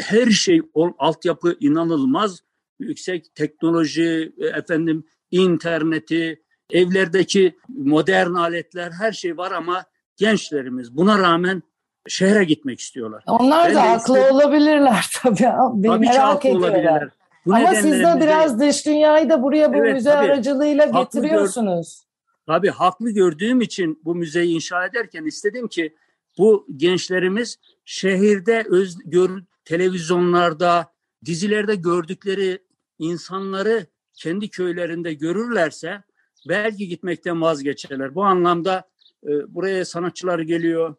Her 0.00 0.30
şey 0.30 0.62
altyapı 0.98 1.56
inanılmaz 1.60 2.42
yüksek 2.78 3.34
teknoloji 3.34 4.32
efendim 4.38 5.04
interneti 5.30 6.42
evlerdeki 6.70 7.56
modern 7.68 8.34
aletler 8.34 8.90
her 8.90 9.12
şey 9.12 9.36
var 9.36 9.52
ama 9.52 9.84
gençlerimiz 10.16 10.96
buna 10.96 11.18
rağmen 11.18 11.62
şehre 12.08 12.44
gitmek 12.44 12.80
istiyorlar. 12.80 13.24
Onlar 13.26 13.68
ben 13.68 13.74
da 13.74 13.90
haklı 13.90 14.18
işte, 14.18 14.32
olabilirler 14.32 15.06
tabii. 15.22 15.50
Beni 15.74 15.92
tabii 15.92 16.06
merak 16.06 16.44
ediyorlar. 16.44 17.08
Bu 17.46 17.54
Ama 17.54 17.74
siz 17.74 17.92
de 17.92 18.20
biraz 18.20 18.60
dış 18.60 18.86
dünyayı 18.86 19.30
da 19.30 19.42
buraya 19.42 19.72
bu 19.72 19.76
evet, 19.76 19.94
müze 19.94 20.10
tabii. 20.10 20.26
aracılığıyla 20.26 20.86
getiriyorsunuz. 20.86 22.04
Tabii 22.46 22.70
haklı 22.70 23.10
gördüğüm 23.10 23.60
için 23.60 24.00
bu 24.04 24.14
müzeyi 24.14 24.54
inşa 24.54 24.86
ederken 24.86 25.24
istedim 25.24 25.68
ki 25.68 25.94
bu 26.38 26.66
gençlerimiz 26.76 27.56
şehirde 27.84 28.64
öz, 28.70 28.98
gör, 29.04 29.30
televizyonlarda, 29.64 30.86
dizilerde 31.24 31.74
gördükleri 31.74 32.58
insanları 32.98 33.86
kendi 34.14 34.48
köylerinde 34.48 35.14
görürlerse 35.14 36.02
belki 36.48 36.88
gitmekten 36.88 37.42
vazgeçerler. 37.42 38.14
Bu 38.14 38.24
anlamda 38.24 38.88
e, 39.26 39.54
buraya 39.54 39.84
sanatçılar 39.84 40.38
geliyor, 40.38 40.94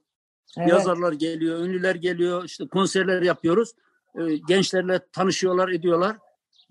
evet. 0.58 0.69
yazarlar 0.69 1.13
geliyor, 1.13 1.60
ünlüler 1.60 1.95
geliyor, 1.95 2.43
işte 2.43 2.67
konserler 2.67 3.21
yapıyoruz. 3.21 3.71
E, 4.15 4.38
gençlerle 4.47 4.99
tanışıyorlar, 5.12 5.69
ediyorlar. 5.69 6.17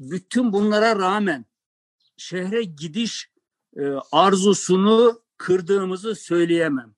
Bütün 0.01 0.53
bunlara 0.53 0.97
rağmen 0.97 1.45
şehre 2.17 2.63
gidiş 2.63 3.31
e, 3.77 3.83
arzusunu 4.13 5.21
kırdığımızı 5.37 6.15
söyleyemem. 6.15 6.95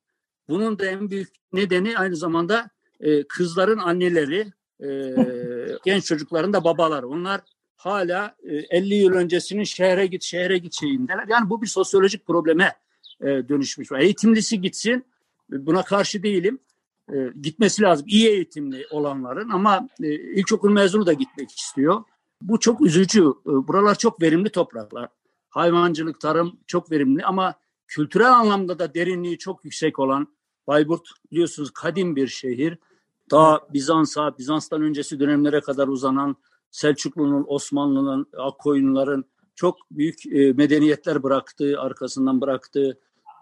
Bunun 0.48 0.78
da 0.78 0.86
en 0.86 1.10
büyük 1.10 1.28
nedeni 1.52 1.98
aynı 1.98 2.16
zamanda 2.16 2.70
e, 3.00 3.22
kızların 3.22 3.78
anneleri, 3.78 4.52
e, 4.80 4.88
genç 5.84 6.04
çocukların 6.04 6.52
da 6.52 6.64
babaları. 6.64 7.08
Onlar 7.08 7.40
hala 7.76 8.36
e, 8.42 8.54
50 8.56 8.94
yıl 8.94 9.12
öncesinin 9.12 9.64
şehre 9.64 10.06
git, 10.06 10.22
şehre 10.22 10.58
git 10.58 10.74
şeyindeler. 10.74 11.24
Yani 11.28 11.50
bu 11.50 11.62
bir 11.62 11.66
sosyolojik 11.66 12.26
probleme 12.26 12.76
e, 13.20 13.26
dönüşmüş. 13.26 13.92
Eğitimlisi 13.92 14.60
gitsin, 14.60 15.04
buna 15.50 15.82
karşı 15.82 16.22
değilim. 16.22 16.58
E, 17.12 17.14
gitmesi 17.42 17.82
lazım 17.82 18.06
iyi 18.08 18.28
eğitimli 18.28 18.86
olanların 18.90 19.48
ama 19.48 19.88
e, 20.02 20.14
ilkokul 20.14 20.70
mezunu 20.70 21.06
da 21.06 21.12
gitmek 21.12 21.50
istiyor. 21.50 22.04
Bu 22.42 22.60
çok 22.60 22.80
üzücü. 22.80 23.20
E, 23.20 23.50
buralar 23.68 23.98
çok 23.98 24.22
verimli 24.22 24.50
topraklar. 24.50 25.08
Hayvancılık, 25.48 26.20
tarım 26.20 26.56
çok 26.66 26.90
verimli 26.90 27.24
ama 27.24 27.54
kültürel 27.88 28.32
anlamda 28.32 28.78
da 28.78 28.94
derinliği 28.94 29.38
çok 29.38 29.64
yüksek 29.64 29.98
olan 29.98 30.28
Bayburt 30.66 31.08
biliyorsunuz 31.32 31.70
kadim 31.70 32.16
bir 32.16 32.28
şehir. 32.28 32.78
Daha 33.30 33.60
Bizans'a, 33.72 34.38
Bizans'tan 34.38 34.82
öncesi 34.82 35.20
dönemlere 35.20 35.60
kadar 35.60 35.88
uzanan 35.88 36.36
Selçuklu'nun, 36.70 37.44
Osmanlı'nın, 37.48 38.26
Akkoyunluların 38.38 39.24
çok 39.54 39.76
büyük 39.90 40.26
e, 40.26 40.52
medeniyetler 40.52 41.22
bıraktığı, 41.22 41.80
arkasından 41.80 42.40
bıraktığı 42.40 42.98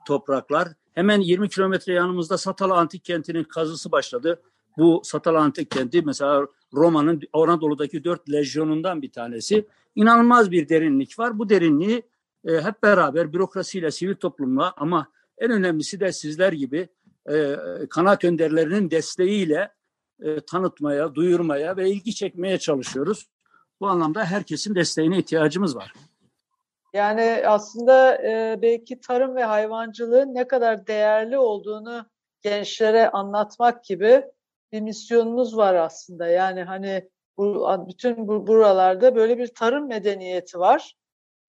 topraklar. 0.07 0.69
Hemen 0.95 1.21
20 1.21 1.49
kilometre 1.49 1.93
yanımızda 1.93 2.39
Satala 2.39 2.75
Antik 2.75 3.05
Kenti'nin 3.05 3.45
kazısı 3.45 3.93
başladı. 3.93 4.43
Bu 4.79 5.01
Satala 5.05 5.41
Antik 5.41 5.71
Kenti 5.71 6.03
mesela 6.03 6.47
Roma'nın 6.73 7.21
Anadolu'daki 7.33 8.05
dört 8.05 8.31
lejyonundan 8.31 9.03
bir 9.03 9.13
tanesi. 9.13 9.67
İnanılmaz 9.95 10.51
bir 10.51 10.69
derinlik 10.69 11.19
var. 11.19 11.39
Bu 11.39 11.49
derinliği 11.49 12.03
e, 12.45 12.61
hep 12.61 12.83
beraber 12.83 13.33
bürokrasiyle, 13.33 13.91
sivil 13.91 14.15
toplumla 14.15 14.75
ama 14.77 15.09
en 15.39 15.51
önemlisi 15.51 16.01
de 16.01 16.13
sizler 16.13 16.53
gibi 16.53 16.89
e, 17.31 17.57
kanaat 17.91 18.25
önderlerinin 18.25 18.91
desteğiyle 18.91 19.73
e, 20.23 20.41
tanıtmaya, 20.41 21.15
duyurmaya 21.15 21.77
ve 21.77 21.91
ilgi 21.91 22.15
çekmeye 22.15 22.59
çalışıyoruz. 22.59 23.29
Bu 23.81 23.89
anlamda 23.89 24.25
herkesin 24.25 24.75
desteğine 24.75 25.19
ihtiyacımız 25.19 25.77
var. 25.77 25.93
Yani 26.95 27.43
aslında 27.47 28.23
e, 28.23 28.59
belki 28.63 29.01
tarım 29.01 29.37
ve 29.37 29.45
hayvancılığın 29.45 30.35
ne 30.35 30.49
kadar 30.49 30.87
değerli 30.87 31.39
olduğunu 31.39 32.07
gençlere 32.43 33.11
anlatmak 33.11 33.85
gibi 33.85 34.25
bir 34.73 34.81
misyonunuz 34.81 35.57
var 35.57 35.75
aslında. 35.75 36.27
Yani 36.27 36.63
hani 36.63 37.09
bu, 37.37 37.69
bütün 37.89 38.29
bu, 38.29 38.47
buralarda 38.47 39.15
böyle 39.15 39.39
bir 39.39 39.47
tarım 39.47 39.89
medeniyeti 39.89 40.59
var 40.59 40.97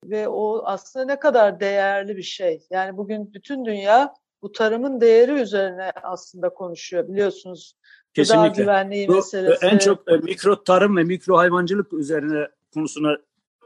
ve 0.04 0.28
o 0.28 0.62
aslında 0.66 1.06
ne 1.06 1.20
kadar 1.20 1.60
değerli 1.60 2.18
bir 2.18 2.24
şey. 2.24 2.66
Yani 2.70 2.98
bugün 2.98 3.34
bütün 3.34 3.66
dünya 3.66 4.14
bu 4.42 4.52
tarımın 4.52 5.02
değeri 5.02 5.32
üzerine 5.32 5.92
aslında 6.04 6.50
konuşuyor 6.50 7.08
biliyorsunuz. 7.08 7.76
Kesinlikle. 8.14 8.48
Gıda 8.48 8.62
güvenliği 8.62 9.08
Bu, 9.08 9.14
e, 9.14 9.16
meselesi. 9.16 9.66
En 9.66 9.78
çok 9.78 10.12
e, 10.12 10.18
mikro 10.18 10.64
tarım 10.64 10.98
ve 10.98 11.04
mikro 11.04 11.38
hayvancılık 11.38 11.94
üzerine 11.94 12.48
konusuna 12.74 13.18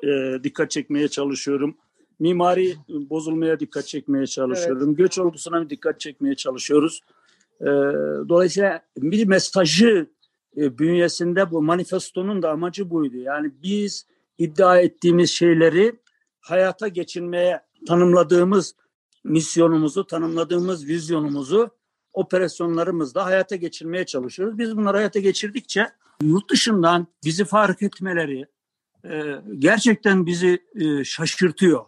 e, 0.04 0.44
dikkat 0.44 0.72
çekmeye 0.72 1.08
çalışıyorum. 1.08 1.78
Mimari 2.20 2.76
bozulmaya 2.90 3.60
dikkat 3.60 3.88
çekmeye 3.88 4.28
çalışıyorum. 4.28 4.88
Evet. 4.88 4.98
Göç 4.98 5.20
olgusuna 5.20 5.70
dikkat 5.70 6.00
çekmeye 6.00 6.36
çalışıyoruz. 6.36 7.02
E, 7.62 7.66
dolayısıyla 8.30 8.82
bir 8.98 9.28
mesajı 9.28 10.10
e, 10.58 10.78
bünyesinde 10.78 11.52
bu 11.52 11.62
manifestonun 11.62 12.42
da 12.42 12.52
amacı 12.52 12.90
buydu. 12.90 13.18
Yani 13.18 13.52
biz 13.64 14.06
iddia 14.38 14.80
ettiğimiz 14.80 15.30
şeyleri 15.30 15.96
hayata 16.40 16.88
geçirmeye 16.88 17.62
tanımladığımız 17.88 18.76
misyonumuzu, 19.24 20.08
tanımladığımız 20.08 20.88
vizyonumuzu 20.88 21.70
operasyonlarımızda 22.14 23.26
hayata 23.26 23.56
geçirmeye 23.56 24.06
çalışıyoruz. 24.06 24.58
Biz 24.58 24.78
bunları 24.78 24.98
hayata 24.98 25.20
geçirdikçe 25.20 25.88
yurt 26.22 26.50
dışından 26.50 27.08
bizi 27.26 27.46
fark 27.46 27.82
etmeleri 27.82 28.46
e, 29.06 29.36
gerçekten 29.58 30.26
bizi 30.26 30.60
e, 30.76 31.04
şaşırtıyor. 31.04 31.86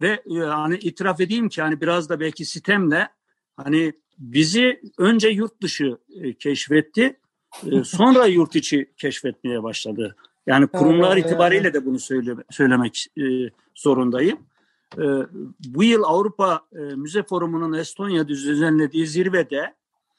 Ve 0.00 0.22
e, 0.30 0.38
hani 0.38 0.76
itiraf 0.76 1.20
edeyim 1.20 1.48
ki 1.48 1.62
hani 1.62 1.80
biraz 1.80 2.08
da 2.08 2.20
belki 2.20 2.44
sitemle 2.44 3.08
hani 3.56 3.92
bizi 4.18 4.80
önce 4.98 5.28
yurt 5.28 5.62
dışı 5.62 5.98
e, 6.22 6.34
keşfetti, 6.34 7.20
e, 7.66 7.84
sonra 7.84 8.26
yurt 8.26 8.56
içi 8.56 8.92
keşfetmeye 8.96 9.62
başladı. 9.62 10.16
Yani 10.46 10.66
kurumlar 10.66 11.16
itibariyle 11.16 11.74
de 11.74 11.86
bunu 11.86 11.98
söyle, 11.98 12.34
söylemek 12.50 13.06
e, 13.18 13.22
zorundayım. 13.74 14.38
E, 14.98 15.04
bu 15.68 15.84
yıl 15.84 16.02
Avrupa 16.02 16.60
e, 16.72 16.78
Müze 16.78 17.22
Forumu'nun 17.22 17.72
Estonya 17.72 18.28
düzenlediği 18.28 19.06
zirvede 19.06 19.74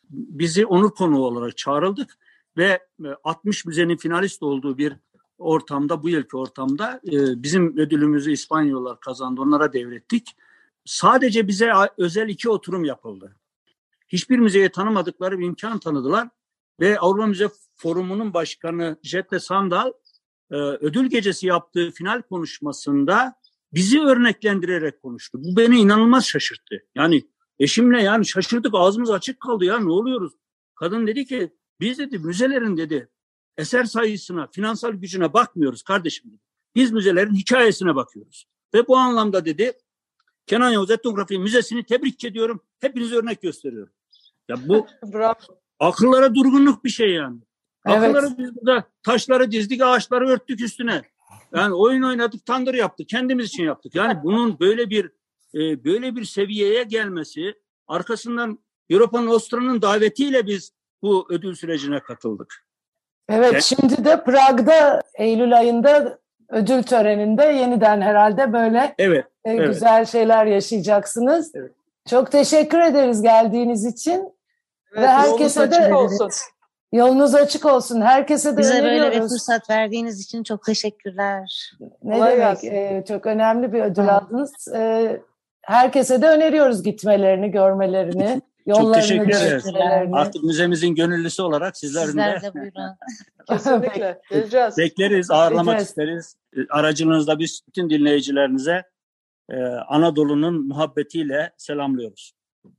bizi 0.09 0.65
onur 0.65 0.91
konuğu 0.91 1.25
olarak 1.25 1.57
çağrıldık 1.57 2.17
ve 2.57 2.79
e, 3.05 3.07
60 3.23 3.65
müzenin 3.65 3.97
finalist 3.97 4.43
olduğu 4.43 4.77
bir 4.77 4.93
ortamda, 5.39 6.03
bu 6.03 6.09
yılki 6.09 6.37
ortamda 6.37 7.01
e, 7.11 7.43
bizim 7.43 7.77
ödülümüzü 7.77 8.31
İspanyollar 8.31 8.99
kazandı, 8.99 9.41
onlara 9.41 9.73
devrettik. 9.73 10.35
Sadece 10.85 11.47
bize 11.47 11.71
özel 11.97 12.29
iki 12.29 12.49
oturum 12.49 12.85
yapıldı. 12.85 13.35
Hiçbir 14.07 14.39
müzeye 14.39 14.69
tanımadıkları 14.69 15.39
bir 15.39 15.45
imkan 15.45 15.79
tanıdılar 15.79 16.29
ve 16.79 16.99
Avrupa 16.99 17.27
Müze 17.27 17.49
Forumu'nun 17.75 18.33
başkanı 18.33 18.97
Jette 19.03 19.39
Sandal 19.39 19.91
e, 20.51 20.55
ödül 20.55 21.09
gecesi 21.09 21.47
yaptığı 21.47 21.91
final 21.91 22.21
konuşmasında 22.21 23.33
bizi 23.73 24.01
örneklendirerek 24.01 25.01
konuştu. 25.01 25.39
Bu 25.43 25.57
beni 25.57 25.79
inanılmaz 25.79 26.25
şaşırttı. 26.25 26.85
Yani 26.95 27.23
eşimle 27.59 28.01
yani 28.01 28.25
şaşırdık 28.25 28.71
ağzımız 28.75 29.11
açık 29.11 29.39
kaldı 29.39 29.65
ya 29.65 29.79
ne 29.79 29.91
oluyoruz? 29.91 30.33
Kadın 30.75 31.07
dedi 31.07 31.25
ki 31.25 31.53
biz 31.79 31.99
dedi 31.99 32.19
müzelerin 32.19 32.77
dedi 32.77 33.09
eser 33.59 33.83
sayısına, 33.83 34.47
finansal 34.51 34.91
gücüne 34.91 35.33
bakmıyoruz 35.33 35.83
kardeşim. 35.83 36.39
Biz 36.75 36.91
müzelerin 36.91 37.35
hikayesine 37.35 37.95
bakıyoruz. 37.95 38.45
Ve 38.73 38.87
bu 38.87 38.97
anlamda 38.97 39.45
dedi 39.45 39.73
Kenan 40.47 40.69
Yavuz 40.69 40.91
Etnografi 40.91 41.39
Müzesi'ni 41.39 41.83
tebrik 41.83 42.23
ediyorum. 42.25 42.61
Hepinize 42.79 43.15
örnek 43.15 43.41
gösteriyorum. 43.41 43.93
Ya 44.47 44.55
bu 44.67 44.87
akıllara 45.79 46.35
durgunluk 46.35 46.83
bir 46.83 46.89
şey 46.89 47.09
yani. 47.13 47.39
Evet. 47.85 47.97
Akılları 47.97 48.37
biz 48.37 48.55
burada 48.55 48.83
taşları 49.03 49.51
dizdik, 49.51 49.81
ağaçları 49.81 50.29
örttük 50.29 50.61
üstüne. 50.61 51.01
Yani 51.55 51.73
oyun 51.73 52.01
oynadık, 52.01 52.45
tandır 52.45 52.73
yaptık. 52.73 53.09
Kendimiz 53.09 53.45
için 53.45 53.63
yaptık. 53.63 53.95
Yani 53.95 54.23
bunun 54.23 54.59
böyle 54.59 54.89
bir 54.89 55.11
e, 55.55 55.83
böyle 55.83 56.15
bir 56.15 56.25
seviyeye 56.25 56.83
gelmesi 56.83 57.53
arkasından 57.87 58.59
Europa 58.89 59.21
Nostra'nın 59.21 59.81
davetiyle 59.81 60.47
biz 60.47 60.71
bu 61.01 61.27
ödül 61.29 61.55
sürecine 61.55 61.99
katıldık. 61.99 62.68
Evet, 63.29 63.53
yani, 63.53 63.63
şimdi 63.63 64.05
de 64.05 64.23
Prag'da 64.23 65.01
Eylül 65.15 65.57
ayında 65.57 66.17
ödül 66.49 66.83
töreninde 66.83 67.45
yeniden 67.45 68.01
herhalde 68.01 68.53
böyle 68.53 68.95
evet, 68.97 69.25
e, 69.45 69.51
evet. 69.51 69.67
güzel 69.67 70.05
şeyler 70.05 70.45
yaşayacaksınız. 70.45 71.51
Evet. 71.55 71.71
Çok 72.09 72.31
teşekkür 72.31 72.79
ederiz 72.79 73.21
geldiğiniz 73.21 73.85
için. 73.85 74.33
Evet, 74.93 75.03
Ve 75.03 75.07
herkese 75.07 75.71
de 75.71 75.95
olsun. 75.95 76.29
Yolunuz 76.91 77.35
açık 77.35 77.65
olsun. 77.65 78.01
Herkese 78.01 78.53
de 78.53 78.57
Bize 78.57 78.73
öneriyoruz. 78.73 79.11
böyle 79.11 79.23
bir 79.23 79.29
fırsat 79.29 79.69
verdiğiniz 79.69 80.21
için 80.21 80.43
çok 80.43 80.65
teşekkürler. 80.65 81.71
Ne 82.03 82.13
Kolay 82.13 82.37
demek? 82.37 82.63
Ee, 82.63 83.03
çok 83.07 83.25
önemli 83.25 83.73
bir 83.73 83.81
ödül 83.81 84.15
aldınız. 84.15 84.67
Ee, 84.75 85.21
herkese 85.61 86.21
de 86.21 86.27
öneriyoruz 86.27 86.83
gitmelerini, 86.83 87.51
görmelerini. 87.51 88.41
Çok 88.67 88.93
teşekkür 88.93 89.29
ederiz. 89.29 89.65
Artık 90.13 90.43
müzemizin 90.43 90.95
gönüllüsü 90.95 91.41
olarak 91.41 91.77
sizlerin 91.77 92.05
Sizler 92.05 92.41
de 92.41 92.53
buyurun. 92.53 92.95
Kesinlikle. 93.49 94.21
Geleceğiz. 94.29 94.77
Bekleriz, 94.77 95.31
ağırlamak 95.31 95.65
Geleceğiz. 95.65 95.89
isteriz. 95.89 96.35
Aracınızda 96.69 97.39
biz 97.39 97.61
bütün 97.67 97.89
dinleyicilerinize 97.89 98.83
e, 99.49 99.63
Anadolu'nun 99.65 100.67
muhabbetiyle 100.67 101.51
selamlıyoruz. 101.57 102.33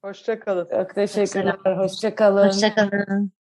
Hoşçakalın. 0.05 0.69
Çok 0.71 0.95
teşekkürler. 0.95 1.77
Hoşçakalın. 1.77 2.47
Hoşçakalın. 2.49 3.33